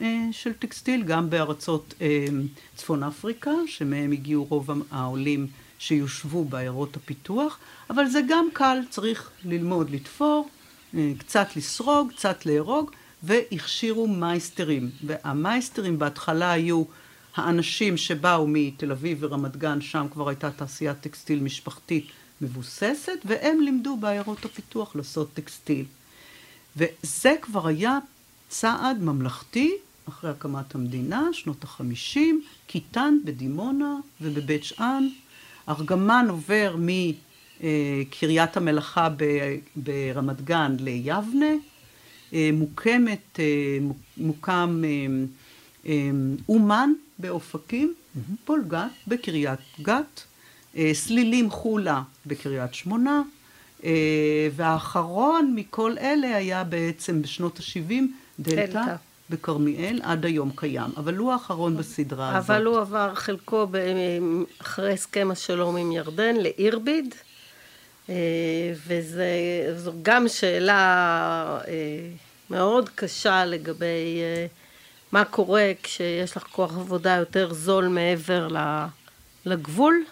אה, 0.01 0.29
של 0.33 0.53
טקסטיל 0.53 1.03
גם 1.03 1.31
בארצות 1.31 1.95
אה, 2.01 2.27
צפון 2.77 3.03
אפריקה, 3.03 3.51
שמהם 3.67 4.13
הגיעו 4.13 4.45
רוב 4.45 4.71
העולים 4.91 5.47
שיושבו 5.79 6.45
בעיירות 6.45 6.97
הפיתוח, 6.97 7.59
אבל 7.91 8.07
זה 8.07 8.21
גם 8.29 8.47
קל, 8.53 8.79
צריך 8.91 9.31
ללמוד 9.45 9.91
לתפור, 9.91 10.49
אה, 10.95 11.13
קצת 11.19 11.57
לסרוג, 11.57 12.13
קצת 12.13 12.47
לארוג, 12.47 12.91
והכשירו 13.23 14.09
מייסטרים. 14.09 14.91
והמייסטרים 15.05 15.99
בהתחלה 15.99 16.53
היו 16.53 16.85
האנשים 17.37 17.97
שבאו 17.97 18.47
מתל 18.49 18.93
אביב 18.93 19.19
ורמת 19.21 19.57
גן, 19.57 19.81
שם 19.81 20.07
כבר 20.13 20.29
הייתה 20.29 20.51
תעשיית 20.51 21.01
טקסטיל 21.01 21.41
משפחתית 21.41 22.07
מבוססת, 22.41 23.19
והם 23.25 23.61
לימדו 23.61 23.97
בעיירות 23.97 24.45
הפיתוח 24.45 24.97
לעשות 24.97 25.29
טקסטיל. 25.35 25.85
וזה 26.77 27.35
כבר 27.43 27.67
היה 27.67 27.99
צעד 28.49 29.03
ממלכתי 29.03 29.73
אחרי 30.09 30.31
הקמת 30.31 30.75
המדינה, 30.75 31.29
שנות 31.33 31.65
החמישים, 31.65 32.43
קיטן 32.67 33.15
בדימונה 33.25 33.97
ובבית 34.21 34.65
שאן. 34.65 35.09
ארגמן 35.69 36.27
עובר 36.29 36.77
מקריית 37.61 38.57
המלאכה 38.57 39.09
ברמת 39.77 40.41
גן 40.45 40.77
ליבנה, 40.81 41.47
מוקמת, 42.53 43.39
אה, 43.39 43.79
מוקם 44.17 44.83
אה, 45.87 45.93
אומן 46.49 46.93
באופקים, 47.19 47.95
mm-hmm. 47.95 48.33
פולגת 48.45 48.91
בקריית 49.07 49.61
גת, 49.83 50.23
אה, 50.77 50.91
סלילים 50.95 51.51
חולה 51.51 52.03
בקריית 52.27 52.75
שמונה, 52.75 53.23
אה, 53.85 54.49
והאחרון 54.57 55.53
מכל 55.57 55.99
אלה 55.99 56.37
היה 56.37 56.65
בעצם 56.65 57.23
בשנות 57.23 57.59
ה-70 57.59 57.95
דלתא. 58.39 58.95
בכרמיאל, 59.31 60.01
עד 60.03 60.25
היום 60.25 60.51
קיים, 60.57 60.91
אבל 60.97 61.17
הוא 61.17 61.33
האחרון 61.33 61.77
בסדרה 61.77 62.29
אבל 62.29 62.39
הזאת. 62.39 62.51
אבל 62.51 62.67
הוא 62.67 62.79
עבר 62.79 63.15
חלקו 63.15 63.67
אחרי 64.61 64.93
הסכם 64.93 65.29
השלום 65.31 65.77
עם 65.77 65.93
ירדן 65.93 66.37
לאירביד, 66.37 67.15
אה, 67.15 67.32
וזו 68.87 69.93
גם 70.03 70.29
שאלה 70.29 71.59
מאוד 72.51 72.89
קשה 72.95 73.45
לגבי 73.45 74.21
מה 75.13 75.25
קורה 75.25 75.73
כשיש 75.83 76.37
לך 76.37 76.43
כוח 76.43 76.77
עבודה 76.77 77.11
יותר 77.11 77.55
זול 77.55 77.89
מעבר 77.89 78.49
לגבול, 79.47 80.05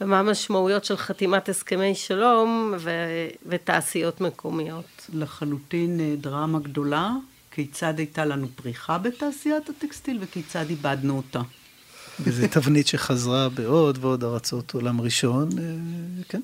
ומה 0.00 0.18
המשמעויות 0.18 0.84
של 0.84 0.96
חתימת 0.96 1.48
הסכמי 1.48 1.94
שלום 1.94 2.74
ו- 2.78 3.28
ותעשיות 3.46 4.20
מקומיות. 4.20 5.06
לחלוטין 5.14 6.00
אה, 6.00 6.14
דרמה 6.20 6.58
גדולה, 6.58 7.10
כיצד 7.50 7.98
הייתה 7.98 8.24
לנו 8.24 8.46
פריחה 8.56 8.98
בתעשיית 8.98 9.68
הטקסטיל 9.68 10.18
וכיצד 10.20 10.70
איבדנו 10.70 11.16
אותה. 11.16 11.40
וזו 12.20 12.46
תבנית 12.50 12.86
שחזרה 12.86 13.48
בעוד 13.48 13.98
ועוד 14.00 14.24
ארצות 14.24 14.74
עולם 14.74 15.00
ראשון, 15.00 15.48
אה, 15.58 15.64
כן. 16.28 16.40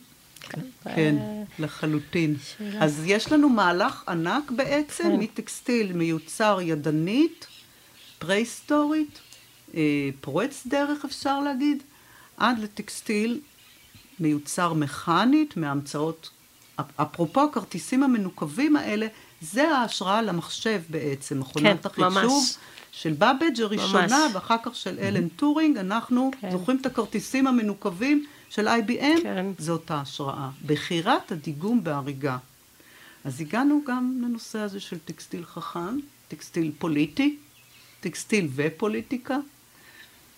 כן, 0.50 0.60
כן 0.94 1.16
לחלוטין. 1.58 2.36
שאלה. 2.58 2.84
אז 2.84 3.02
יש 3.06 3.32
לנו 3.32 3.48
מהלך 3.48 4.04
ענק 4.08 4.50
בעצם, 4.50 5.04
כן. 5.04 5.16
מטקסטיל 5.16 5.92
מיוצר 5.92 6.58
ידנית 6.62 7.46
פרה-היסטורית, 8.18 9.18
אה, 9.74 9.80
פורץ 10.20 10.62
דרך 10.66 11.04
אפשר 11.04 11.40
להגיד, 11.40 11.82
עד 12.36 12.58
לטקסטיל 12.58 13.40
מיוצר 14.20 14.72
מכנית 14.72 15.56
מהמצאות, 15.56 16.30
אפרופו 16.96 17.44
הכרטיסים 17.44 18.02
המנוקבים 18.02 18.76
האלה, 18.76 19.06
זה 19.40 19.68
ההשראה 19.68 20.22
למחשב 20.22 20.82
בעצם, 20.88 21.40
מכונת 21.40 21.86
כן, 21.86 21.88
החישוב. 21.88 22.32
ממש. 22.32 22.56
של 22.92 23.12
בבג' 23.12 23.60
הראשונה, 23.60 24.06
ממש. 24.06 24.34
ואחר 24.34 24.56
כך 24.62 24.76
של 24.76 24.98
אלן. 24.98 25.28
טורינג, 25.28 25.76
אנחנו 25.78 26.30
כן. 26.40 26.50
זוכרים 26.50 26.78
את 26.80 26.86
הכרטיסים 26.86 27.46
המנוקבים 27.46 28.26
של 28.50 28.68
IBM? 28.68 29.22
כן. 29.22 29.46
זאת 29.58 29.90
ההשראה. 29.90 30.50
בחירת 30.66 31.32
הדיגום 31.32 31.84
באריגה. 31.84 32.36
אז 33.24 33.40
הגענו 33.40 33.82
גם 33.86 34.20
לנושא 34.24 34.58
הזה 34.58 34.80
של 34.80 34.98
טקסטיל 34.98 35.44
חכם, 35.44 35.98
טקסטיל 36.28 36.72
פוליטי, 36.78 37.36
טקסטיל 38.00 38.48
ופוליטיקה, 38.54 39.36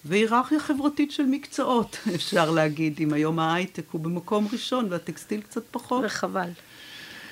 והיררכיה 0.05 0.61
חברתית 0.61 1.13
של 1.13 1.23
מקצועות, 1.23 1.99
אפשר 2.15 2.51
להגיד, 2.51 3.01
אם 3.01 3.13
היום 3.13 3.39
ההייטק 3.39 3.85
הוא 3.91 4.01
במקום 4.01 4.49
ראשון 4.53 4.87
והטקסטיל 4.91 5.41
קצת 5.41 5.63
פחות. 5.71 6.05
וחבל. 6.07 6.51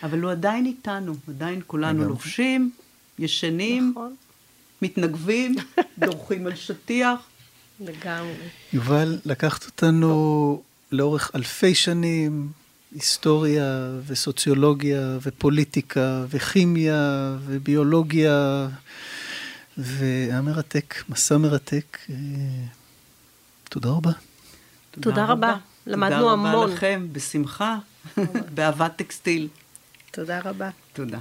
אבל 0.02 0.20
הוא 0.20 0.30
עדיין 0.30 0.66
איתנו, 0.66 1.14
עדיין 1.28 1.60
כולנו 1.66 2.08
לובשים, 2.08 2.70
ישנים, 3.18 3.90
נכון. 3.90 4.14
מתנגבים, 4.82 5.54
דורכים 5.98 6.46
על 6.46 6.54
שטיח. 6.54 7.20
לגמרי. 7.80 8.48
יובל, 8.72 9.18
לקחת 9.24 9.66
אותנו 9.66 10.62
לאורך 10.92 11.30
אלפי 11.34 11.74
שנים, 11.74 12.52
היסטוריה 12.94 13.90
וסוציולוגיה 14.06 15.18
ופוליטיקה 15.22 16.24
וכימיה 16.28 17.36
וביולוגיה 17.46 18.68
והיה 19.78 20.40
מרתק, 20.40 20.94
מסע 21.08 21.38
מרתק. 21.38 21.98
אה, 22.10 22.14
תודה 23.68 23.88
רבה. 23.88 24.10
תודה 24.90 25.24
רבה. 25.24 25.56
למדנו 25.86 26.30
המון. 26.30 26.52
תודה 26.52 26.64
רבה 26.64 26.74
לכם, 26.74 27.08
בשמחה, 27.12 27.78
באהבת 28.54 28.92
טקסטיל. 28.96 29.48
תודה 30.10 30.40
רבה. 30.44 30.70
תודה. 30.92 31.18